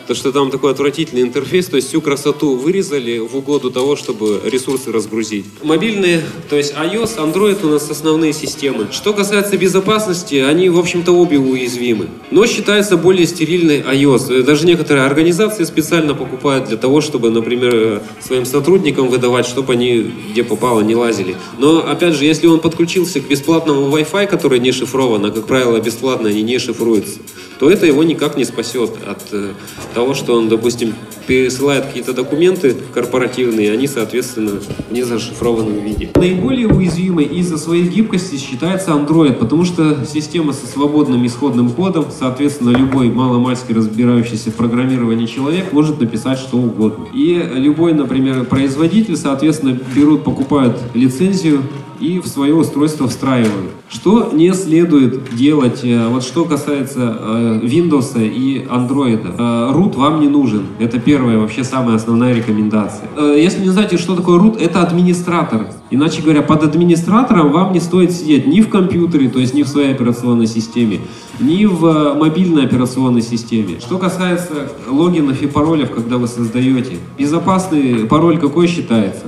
то, 0.08 0.16
что 0.16 0.32
там 0.32 0.50
такой 0.50 0.72
отвратительный 0.72 1.22
интерфейс, 1.22 1.66
то 1.68 1.76
есть 1.76 1.90
всю 1.90 2.02
красоту 2.02 2.56
вырезали 2.56 3.20
в 3.20 3.36
угоду 3.36 3.70
того, 3.72 3.96
чтобы 3.96 4.42
ресурсы 4.46 4.92
разгрузить. 4.92 5.46
Мобильные, 5.62 6.24
то 6.50 6.56
есть 6.56 6.74
iOS, 6.74 7.18
Android 7.18 7.66
у 7.66 7.70
нас 7.70 7.90
основные 7.92 8.32
системы. 8.34 8.88
Что 8.92 9.14
касается 9.14 9.58
безопасности, 9.58 10.36
они, 10.36 10.70
в 10.70 10.80
общем-то, 10.80 11.12
обе 11.12 11.38
уязвимы. 11.38 12.08
Но 12.32 12.46
считается 12.46 12.96
более 12.96 13.28
стерильной 13.28 13.82
iOS. 13.82 14.44
Даже 14.44 14.66
некоторые 14.66 15.06
организации 15.06 15.66
специально 15.66 16.14
покупают 16.14 16.70
для 16.70 16.78
того, 16.78 17.02
чтобы, 17.02 17.30
например, 17.30 18.02
своим 18.22 18.46
сотрудникам 18.46 19.10
выдавать, 19.10 19.46
чтобы 19.46 19.74
они 19.74 20.12
где 20.32 20.44
попало 20.44 20.82
не 20.82 20.96
лазили. 20.96 21.36
Но, 21.58 21.80
опять 21.80 22.14
же, 22.14 22.26
если 22.26 22.48
он 22.48 22.60
подключился 22.60 23.20
к 23.20 23.28
бесплатному 23.28 23.96
Wi-Fi, 23.96 24.28
который 24.28 24.60
не 24.60 24.72
шифрован, 24.72 25.26
а, 25.26 25.32
как 25.32 25.48
правило, 25.48 25.80
бесплатно 25.80 26.30
они 26.30 26.44
не 26.44 26.60
шифруются, 26.60 27.20
то 27.60 27.70
это 27.70 27.86
его 27.86 28.04
никак 28.04 28.38
не 28.38 28.46
спасет 28.46 28.92
от 29.08 29.22
э, 29.32 29.54
того, 29.94 30.14
что 30.14 30.36
он, 30.36 30.50
допустим, 30.50 30.94
пересылает 31.28 31.86
какие-то 31.86 32.14
документы 32.14 32.76
корпоративные, 32.94 33.72
они, 33.72 33.88
соответственно, 33.88 34.60
в 34.90 34.94
незашифрованном 34.94 35.80
виде. 35.80 36.10
Наиболее 36.16 36.68
уязвимой 36.68 37.26
из-за 37.26 37.58
своей 37.58 37.88
гибкости 37.88 38.38
считается 38.38 38.92
Android, 38.92 39.34
потому 39.34 39.66
что 39.66 40.06
система 40.06 40.54
со 40.54 40.68
свободным 40.68 41.26
исходным 41.26 41.70
кодом, 41.70 42.06
соответственно, 42.18 42.70
любой 42.70 43.10
маломальски 43.10 43.74
разбирающийся 43.74 44.52
в 44.52 44.56
программировании 44.56 45.26
человек 45.26 45.74
может 45.74 46.00
написать 46.00 46.40
что 46.40 46.58
угодно. 46.58 47.08
И 47.14 47.34
любой, 47.56 47.94
например, 47.94 48.46
производитель, 48.46 49.18
соответственно, 49.18 49.78
берут, 49.96 50.24
покупают 50.24 50.78
лицензию 50.94 51.64
и 52.00 52.20
в 52.20 52.28
свое 52.28 52.54
устройство 52.54 53.08
встраивают. 53.08 53.72
Что 53.90 54.32
не 54.34 54.54
следует 54.54 55.36
делать, 55.36 55.80
э, 55.84 56.08
вот 56.08 56.24
что 56.24 56.46
касается 56.46 57.18
э, 57.20 57.60
Windows 57.64 58.14
и 58.18 58.66
Android. 58.70 59.22
Э, 59.38 59.72
root 59.74 59.96
вам 59.96 60.20
не 60.20 60.28
нужен. 60.28 60.66
Это 60.80 61.00
первая, 61.00 61.38
вообще 61.38 61.64
самая 61.64 61.96
основная 61.96 62.34
рекомендация. 62.34 63.08
Если 63.18 63.62
не 63.62 63.70
знаете, 63.70 63.98
что 63.98 64.16
такое 64.16 64.40
root, 64.40 64.60
это 64.60 64.82
администратор. 64.82 65.68
Иначе 65.90 66.22
говоря, 66.22 66.42
под 66.42 66.64
администратором 66.64 67.52
вам 67.52 67.72
не 67.72 67.80
стоит 67.80 68.12
сидеть 68.12 68.46
ни 68.46 68.62
в 68.62 68.70
компьютере, 68.70 69.30
то 69.30 69.40
есть 69.40 69.54
ни 69.54 69.64
в 69.64 69.68
своей 69.68 69.94
операционной 69.94 70.48
системе, 70.48 71.00
ни 71.40 71.66
в 71.66 72.16
мобильной 72.16 72.66
операционной 72.66 73.22
системе. 73.22 73.80
Что 73.80 73.98
касается 73.98 74.70
логинов 74.90 75.42
и 75.42 75.48
паролев, 75.48 75.92
когда 75.92 76.18
вы 76.18 76.28
создаете, 76.28 76.98
безопасный 77.18 78.06
пароль 78.06 78.38
какой 78.38 78.68
считается? 78.68 79.28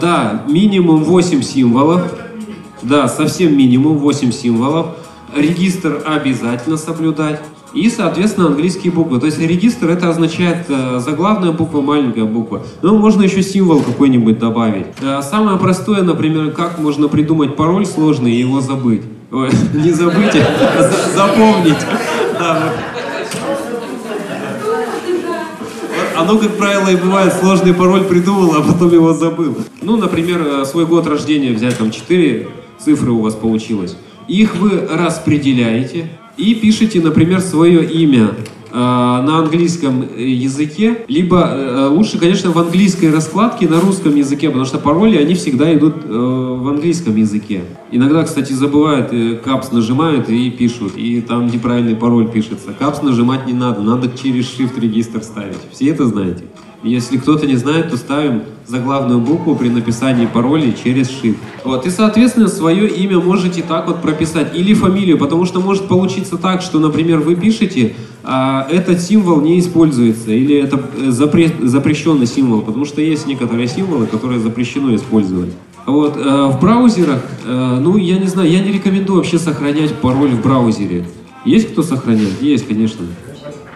Да, 0.00 0.44
минимум 0.48 1.04
8 1.04 1.42
символов. 1.42 2.02
Да, 2.82 3.08
совсем 3.08 3.56
минимум 3.56 3.98
8 3.98 4.30
символов. 4.32 4.88
Регистр 5.34 6.02
обязательно 6.06 6.76
соблюдать. 6.76 7.40
И, 7.74 7.90
соответственно, 7.90 8.46
английские 8.46 8.92
буквы. 8.92 9.20
То 9.20 9.26
есть 9.26 9.38
регистр 9.38 9.90
это 9.90 10.08
означает 10.08 10.64
э, 10.68 10.98
заглавная 10.98 11.52
буква, 11.52 11.82
маленькая 11.82 12.24
буква. 12.24 12.62
Но 12.80 12.96
можно 12.96 13.22
еще 13.22 13.42
символ 13.42 13.80
какой-нибудь 13.80 14.38
добавить. 14.38 14.86
Э, 15.02 15.20
самое 15.20 15.58
простое, 15.58 16.02
например, 16.02 16.52
как 16.52 16.78
можно 16.78 17.08
придумать 17.08 17.54
пароль 17.54 17.84
сложный 17.84 18.32
и 18.32 18.38
его 18.38 18.60
забыть. 18.60 19.02
Ой, 19.30 19.50
не 19.74 19.90
забыть, 19.90 20.34
а 20.34 20.90
запомнить. 21.14 21.76
Да, 22.38 22.72
оно, 26.26 26.38
как 26.40 26.56
правило, 26.56 26.88
и 26.88 26.96
бывает, 26.96 27.32
сложный 27.34 27.72
пароль 27.72 28.02
придумал, 28.02 28.56
а 28.56 28.62
потом 28.62 28.92
его 28.92 29.12
забыл. 29.12 29.56
Ну, 29.80 29.96
например, 29.96 30.44
э, 30.44 30.64
свой 30.64 30.84
год 30.84 31.06
рождения 31.06 31.52
взять, 31.52 31.78
там, 31.78 31.92
4 31.92 32.48
цифры 32.80 33.12
у 33.12 33.20
вас 33.20 33.34
получилось. 33.34 33.96
Их 34.26 34.56
вы 34.56 34.88
распределяете 34.90 36.08
и 36.36 36.54
пишете, 36.54 37.00
например, 37.00 37.40
свое 37.40 37.84
имя 37.84 38.30
на 38.76 39.38
английском 39.38 40.04
языке, 40.18 40.98
либо 41.08 41.48
э, 41.50 41.88
лучше, 41.88 42.18
конечно, 42.18 42.50
в 42.50 42.58
английской 42.58 43.10
раскладке 43.10 43.66
на 43.68 43.80
русском 43.80 44.14
языке, 44.14 44.48
потому 44.48 44.66
что 44.66 44.78
пароли, 44.78 45.16
они 45.16 45.34
всегда 45.34 45.74
идут 45.74 46.04
э, 46.04 46.08
в 46.08 46.68
английском 46.68 47.16
языке. 47.16 47.62
Иногда, 47.90 48.22
кстати, 48.24 48.52
забывают, 48.52 49.12
капс 49.42 49.72
нажимают 49.72 50.28
и 50.28 50.50
пишут, 50.50 50.92
и 50.96 51.22
там 51.22 51.46
неправильный 51.46 51.96
пароль 51.96 52.28
пишется. 52.28 52.74
Капс 52.78 53.00
нажимать 53.02 53.46
не 53.46 53.54
надо, 53.54 53.80
надо 53.80 54.10
через 54.10 54.44
shift 54.44 54.78
регистр 54.78 55.22
ставить. 55.22 55.56
Все 55.72 55.88
это 55.88 56.04
знаете? 56.04 56.44
Если 56.82 57.16
кто-то 57.16 57.46
не 57.46 57.56
знает, 57.56 57.90
то 57.90 57.96
ставим 57.96 58.42
заглавную 58.66 59.20
букву 59.20 59.56
при 59.56 59.68
написании 59.68 60.26
паролей 60.26 60.74
через 60.84 61.08
shift. 61.08 61.38
Вот. 61.64 61.86
И, 61.86 61.90
соответственно, 61.90 62.48
свое 62.48 62.88
имя 62.88 63.18
можете 63.18 63.62
так 63.62 63.88
вот 63.88 64.02
прописать. 64.02 64.54
Или 64.54 64.74
фамилию, 64.74 65.18
потому 65.18 65.46
что 65.46 65.60
может 65.60 65.88
получиться 65.88 66.36
так, 66.36 66.62
что, 66.62 66.78
например, 66.78 67.20
вы 67.20 67.34
пишете, 67.34 67.96
а 68.28 68.66
этот 68.68 69.00
символ 69.00 69.40
не 69.40 69.60
используется, 69.60 70.32
или 70.32 70.56
это 70.56 70.82
э, 70.98 71.10
запре 71.10 71.48
запрещенный 71.62 72.26
символ, 72.26 72.60
потому 72.60 72.84
что 72.84 73.00
есть 73.00 73.24
некоторые 73.28 73.68
символы, 73.68 74.06
которые 74.06 74.40
запрещено 74.40 74.92
использовать. 74.96 75.52
Вот, 75.86 76.16
э, 76.16 76.46
в 76.46 76.58
браузерах, 76.60 77.22
э, 77.44 77.78
ну, 77.80 77.96
я 77.96 78.18
не 78.18 78.26
знаю, 78.26 78.50
я 78.50 78.58
не 78.58 78.72
рекомендую 78.72 79.18
вообще 79.18 79.38
сохранять 79.38 79.94
пароль 79.94 80.30
в 80.30 80.42
браузере. 80.42 81.06
Есть 81.44 81.70
кто 81.70 81.84
сохраняет? 81.84 82.42
Есть, 82.42 82.66
конечно. 82.66 83.06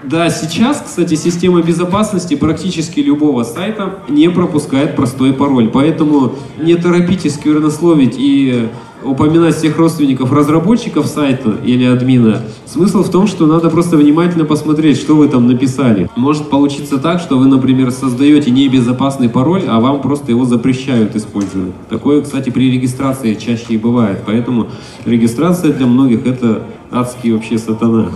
Да, 0.03 0.29
сейчас, 0.31 0.83
кстати, 0.85 1.15
система 1.15 1.63
безопасности 1.63 2.35
практически 2.35 2.99
любого 2.99 3.45
сайта 3.45 4.01
не 4.09 4.29
пропускает 4.31 4.97
простой 4.97 5.33
пароль, 5.33 5.69
поэтому 5.69 6.35
не 6.61 6.75
торопитесь 6.75 7.35
сквернословить 7.35 8.17
и 8.19 8.69
упоминать 9.03 9.57
всех 9.57 9.79
родственников 9.79 10.33
разработчиков 10.33 11.07
сайта 11.07 11.55
или 11.65 11.85
админа. 11.85 12.43
Смысл 12.67 13.03
в 13.03 13.11
том, 13.11 13.27
что 13.27 13.47
надо 13.47 13.71
просто 13.71 13.97
внимательно 13.97 14.45
посмотреть, 14.45 14.99
что 14.99 15.17
вы 15.17 15.29
там 15.29 15.47
написали. 15.47 16.09
Может 16.17 16.51
получиться 16.51 16.99
так, 16.99 17.21
что 17.21 17.39
вы, 17.39 17.47
например, 17.47 17.91
создаете 17.91 18.51
небезопасный 18.51 19.29
пароль, 19.29 19.63
а 19.69 19.81
вам 19.81 20.01
просто 20.01 20.31
его 20.31 20.45
запрещают 20.45 21.17
использовать. 21.17 21.73
Такое, 21.89 22.23
кстати, 22.23 22.51
при 22.51 22.71
регистрации 22.71 23.35
чаще 23.35 23.67
и 23.71 23.79
бывает. 23.79 24.23
Поэтому 24.27 24.69
регистрация 25.05 25.73
для 25.73 25.87
многих 25.87 26.27
это 26.27 26.63
адский 26.91 27.33
вообще 27.33 27.59
сатана. 27.59 28.09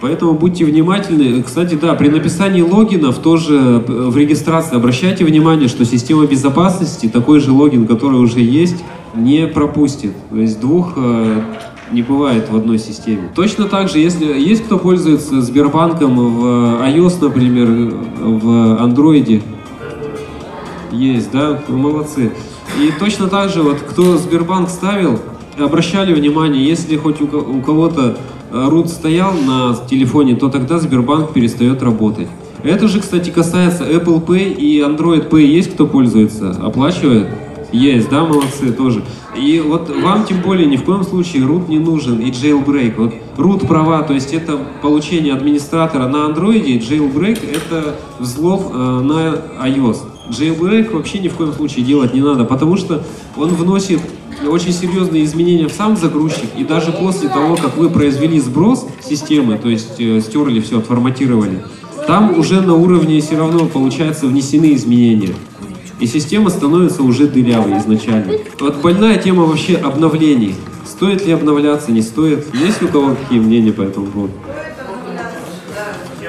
Поэтому 0.00 0.34
будьте 0.34 0.66
внимательны. 0.66 1.42
Кстати, 1.42 1.78
да, 1.80 1.94
при 1.94 2.08
написании 2.08 2.60
логинов 2.60 3.18
тоже 3.18 3.82
в 3.86 4.14
регистрации 4.16 4.76
обращайте 4.76 5.24
внимание, 5.24 5.68
что 5.68 5.86
система 5.86 6.26
безопасности 6.26 7.08
такой 7.08 7.40
же 7.40 7.52
логин, 7.52 7.86
который 7.86 8.16
уже 8.16 8.40
есть, 8.40 8.84
не 9.14 9.46
пропустит. 9.46 10.12
То 10.30 10.36
есть 10.36 10.60
двух 10.60 10.94
э, 10.96 11.42
не 11.92 12.02
бывает 12.02 12.50
в 12.50 12.56
одной 12.56 12.78
системе. 12.78 13.30
Точно 13.34 13.66
так 13.66 13.88
же, 13.88 13.98
если 13.98 14.24
есть 14.24 14.64
кто 14.64 14.78
пользуется 14.78 15.40
Сбербанком 15.40 16.16
в 16.16 16.44
iOS, 16.82 17.18
например, 17.20 17.66
в 17.66 18.82
Android, 18.82 19.42
есть, 20.92 21.30
да, 21.32 21.60
молодцы. 21.68 22.32
И 22.80 22.92
точно 22.98 23.28
так 23.28 23.50
же, 23.50 23.62
вот 23.62 23.78
кто 23.78 24.16
Сбербанк 24.16 24.68
ставил, 24.68 25.20
обращали 25.58 26.12
внимание, 26.12 26.64
если 26.64 26.96
хоть 26.96 27.20
у 27.20 27.60
кого-то 27.60 28.16
root 28.50 28.88
стоял 28.88 29.32
на 29.32 29.76
телефоне, 29.88 30.36
то 30.36 30.48
тогда 30.48 30.78
Сбербанк 30.78 31.32
перестает 31.32 31.82
работать. 31.82 32.28
Это 32.62 32.88
же, 32.88 33.00
кстати, 33.00 33.30
касается 33.30 33.84
Apple 33.84 34.24
Pay 34.24 34.54
и 34.54 34.80
Android 34.80 35.28
Pay. 35.28 35.42
Есть 35.42 35.74
кто 35.74 35.86
пользуется? 35.86 36.56
Оплачивает? 36.62 37.28
Есть, 37.74 38.08
да, 38.08 38.24
молодцы 38.24 38.72
тоже. 38.72 39.02
И 39.36 39.58
вот 39.58 39.90
вам 39.90 40.24
тем 40.24 40.40
более 40.42 40.64
ни 40.64 40.76
в 40.76 40.84
коем 40.84 41.02
случае 41.02 41.42
root 41.42 41.68
не 41.68 41.80
нужен 41.80 42.20
и 42.20 42.30
jailbreak. 42.30 42.94
Вот 42.96 43.14
root 43.36 43.66
права, 43.66 44.02
то 44.02 44.14
есть 44.14 44.32
это 44.32 44.56
получение 44.80 45.34
администратора 45.34 46.06
на 46.06 46.26
и 46.28 46.78
jailbreak 46.78 47.40
это 47.52 47.96
взлом 48.20 48.60
э, 48.72 49.00
на 49.00 49.66
iOS. 49.66 49.96
Jailbreak 50.30 50.94
вообще 50.94 51.18
ни 51.18 51.26
в 51.26 51.34
коем 51.34 51.52
случае 51.52 51.84
делать 51.84 52.14
не 52.14 52.20
надо, 52.20 52.44
потому 52.44 52.76
что 52.76 53.02
он 53.36 53.48
вносит 53.48 54.00
очень 54.48 54.72
серьезные 54.72 55.24
изменения 55.24 55.66
в 55.66 55.72
сам 55.72 55.96
загрузчик, 55.96 56.50
и 56.56 56.62
даже 56.62 56.92
после 56.92 57.28
того, 57.28 57.56
как 57.56 57.76
вы 57.76 57.90
произвели 57.90 58.38
сброс 58.38 58.86
системы, 59.02 59.58
то 59.58 59.68
есть 59.68 59.98
э, 59.98 60.20
стерли 60.20 60.60
все, 60.60 60.78
отформатировали, 60.78 61.64
там 62.06 62.38
уже 62.38 62.60
на 62.60 62.74
уровне 62.74 63.20
все 63.20 63.36
равно, 63.36 63.66
получается, 63.66 64.26
внесены 64.26 64.74
изменения. 64.74 65.34
И 66.00 66.06
система 66.06 66.50
становится 66.50 67.02
уже 67.02 67.26
дырявой 67.26 67.78
изначально. 67.78 68.34
Вот 68.60 68.80
больная 68.82 69.16
тема 69.18 69.44
вообще 69.44 69.76
обновлений. 69.76 70.54
Стоит 70.84 71.26
ли 71.26 71.32
обновляться, 71.32 71.92
не 71.92 72.02
стоит? 72.02 72.46
Есть 72.54 72.82
у 72.82 72.88
кого 72.88 73.14
какие 73.14 73.38
мнения 73.38 73.72
по 73.72 73.82
этому 73.82 74.06
поводу? 74.06 74.32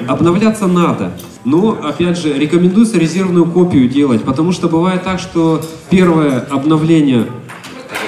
Обновляться 0.08 0.68
надо. 0.68 1.12
Но, 1.46 1.78
опять 1.84 2.18
же, 2.18 2.34
рекомендуется 2.34 2.98
резервную 2.98 3.46
копию 3.46 3.88
делать, 3.88 4.24
потому 4.24 4.52
что 4.52 4.68
бывает 4.68 5.04
так, 5.04 5.20
что 5.20 5.62
первое 5.90 6.40
обновление 6.40 7.28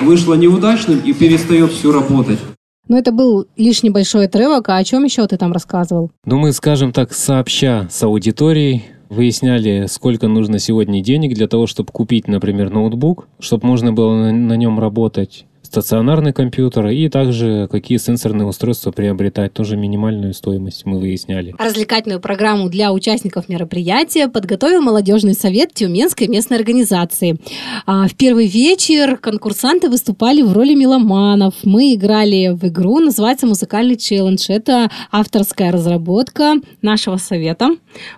вышло 0.01 0.33
неудачным 0.33 0.99
и 0.99 1.13
перестает 1.13 1.71
все 1.71 1.91
работать. 1.91 2.39
Но 2.87 2.97
это 2.97 3.11
был 3.11 3.45
лишь 3.57 3.83
небольшой 3.83 4.25
отрывок, 4.25 4.69
а 4.69 4.77
о 4.77 4.83
чем 4.83 5.03
еще 5.03 5.27
ты 5.27 5.37
там 5.37 5.51
рассказывал? 5.51 6.11
Ну, 6.25 6.37
мы, 6.37 6.53
скажем 6.53 6.93
так, 6.93 7.13
сообща 7.13 7.87
с 7.91 8.01
аудиторией 8.01 8.85
выясняли, 9.09 9.85
сколько 9.87 10.27
нужно 10.27 10.59
сегодня 10.59 11.01
денег 11.01 11.33
для 11.33 11.47
того, 11.47 11.67
чтобы 11.67 11.91
купить, 11.91 12.27
например, 12.27 12.69
ноутбук, 12.69 13.27
чтобы 13.39 13.67
можно 13.67 13.93
было 13.93 14.31
на, 14.31 14.53
нем 14.53 14.79
работать 14.79 15.45
стационарный 15.67 16.31
компьютер 16.31 16.87
и 16.87 17.09
также 17.09 17.67
какие 17.69 17.97
сенсорные 17.97 18.47
устройства 18.47 18.91
приобретать, 18.91 19.53
тоже 19.53 19.75
минимальную 19.75 20.33
стоимость 20.33 20.85
мы 20.85 20.97
выясняли. 20.99 21.53
Развлекательную 21.59 22.21
программу 22.21 22.69
для 22.69 22.93
участников 22.93 23.49
мероприятия 23.49 24.29
подготовил 24.29 24.81
молодежный 24.81 25.33
совет 25.33 25.73
Тюменской 25.73 26.27
местной 26.27 26.57
организации. 26.57 27.37
А, 27.85 28.07
в 28.07 28.15
первый 28.15 28.47
вечер 28.47 29.17
конкурсанты 29.17 29.89
выступали 29.89 30.41
в 30.41 30.53
роли 30.53 30.73
меломанов. 30.73 31.53
Мы 31.63 31.93
играли 31.93 32.53
в 32.53 32.65
игру, 32.67 32.99
называется 32.99 33.45
«Музыкальный 33.45 33.97
челлендж». 33.97 34.45
Это 34.47 34.89
авторская 35.11 35.71
разработка 35.71 36.55
нашего 36.81 37.17
совета. 37.17 37.71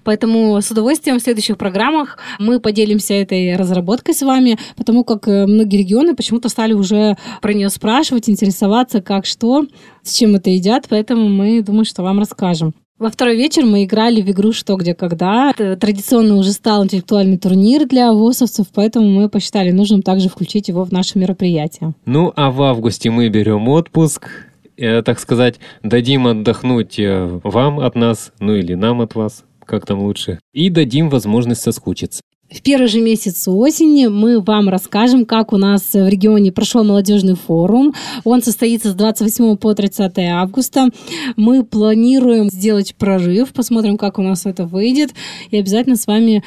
Поэтому 0.03 0.61
с 0.61 0.69
удовольствием 0.69 1.17
в 1.17 1.23
следующих 1.23 1.57
программах 1.57 2.19
мы 2.37 2.59
поделимся 2.59 3.15
этой 3.15 3.55
разработкой 3.55 4.13
с 4.13 4.21
вами, 4.21 4.59
потому 4.77 5.03
как 5.03 5.27
э, 5.27 5.47
многие 5.47 5.77
регионы 5.77 6.15
почему-то 6.15 6.49
стали 6.49 6.73
уже 6.73 7.17
про 7.41 7.53
нее 7.53 7.69
спрашивать, 7.69 8.29
интересоваться, 8.29 9.01
как 9.01 9.25
что, 9.25 9.65
с 10.03 10.13
чем 10.13 10.35
это 10.35 10.49
едят, 10.49 10.85
поэтому 10.89 11.27
мы 11.29 11.61
думаем, 11.61 11.85
что 11.85 12.03
вам 12.03 12.19
расскажем. 12.19 12.73
Во 12.99 13.09
второй 13.09 13.37
вечер 13.37 13.63
мы 13.63 13.85
играли 13.85 14.21
в 14.21 14.29
игру 14.29 14.51
«Что, 14.51 14.75
где, 14.75 14.93
когда». 14.93 15.51
Это 15.51 15.77
традиционно 15.77 16.35
уже 16.35 16.51
стал 16.51 16.83
интеллектуальный 16.83 17.37
турнир 17.37 17.87
для 17.87 18.11
ВОСовцев, 18.11 18.67
поэтому 18.73 19.07
мы 19.07 19.29
посчитали 19.29 19.71
нужным 19.71 20.01
также 20.01 20.27
включить 20.27 20.67
его 20.67 20.83
в 20.83 20.91
наше 20.91 21.17
мероприятие. 21.17 21.93
Ну, 22.05 22.33
а 22.35 22.51
в 22.51 22.61
августе 22.61 23.09
мы 23.09 23.29
берем 23.29 23.69
отпуск, 23.69 24.27
э, 24.75 25.01
так 25.01 25.17
сказать, 25.19 25.61
дадим 25.81 26.27
отдохнуть 26.27 26.99
э, 26.99 27.39
вам 27.45 27.79
от 27.79 27.95
нас, 27.95 28.33
ну 28.41 28.53
или 28.55 28.73
нам 28.73 28.99
от 28.99 29.15
вас, 29.15 29.45
как 29.63 29.85
там 29.85 30.01
лучше, 30.01 30.39
и 30.51 30.69
дадим 30.69 31.09
возможность 31.09 31.61
соскучиться. 31.61 32.21
В 32.51 32.63
первый 32.63 32.87
же 32.87 32.99
месяц 32.99 33.47
осени 33.47 34.07
мы 34.07 34.41
вам 34.41 34.69
расскажем, 34.69 35.25
как 35.25 35.53
у 35.53 35.57
нас 35.57 35.93
в 35.93 36.07
регионе 36.07 36.51
прошел 36.51 36.83
молодежный 36.83 37.35
форум. 37.35 37.93
Он 38.23 38.41
состоится 38.41 38.89
с 38.89 38.95
28 38.95 39.55
по 39.57 39.75
30 39.75 40.17
августа. 40.31 40.87
Мы 41.35 41.63
планируем 41.63 42.49
сделать 42.49 42.95
прорыв, 42.95 43.53
посмотрим, 43.53 43.97
как 43.97 44.17
у 44.17 44.23
нас 44.23 44.47
это 44.47 44.65
выйдет, 44.65 45.11
и 45.51 45.57
обязательно 45.57 45.95
с 45.95 46.07
вами 46.07 46.43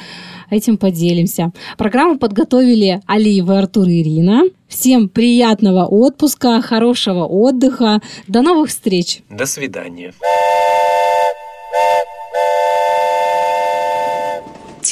этим 0.49 0.77
поделимся. 0.77 1.53
Программу 1.77 2.19
подготовили 2.19 3.01
Алиева 3.07 3.59
Артур 3.59 3.87
и 3.87 4.01
Ирина. 4.01 4.43
Всем 4.67 5.07
приятного 5.07 5.85
отпуска, 5.85 6.61
хорошего 6.61 7.23
отдыха. 7.23 8.01
До 8.27 8.41
новых 8.41 8.69
встреч. 8.69 9.21
До 9.29 9.45
свидания. 9.45 10.13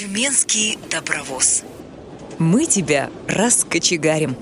Тюменский 0.02 0.80
добровоз. 0.90 1.62
Мы 2.40 2.66
тебя 2.66 3.12
раскочегарим. 3.28 4.36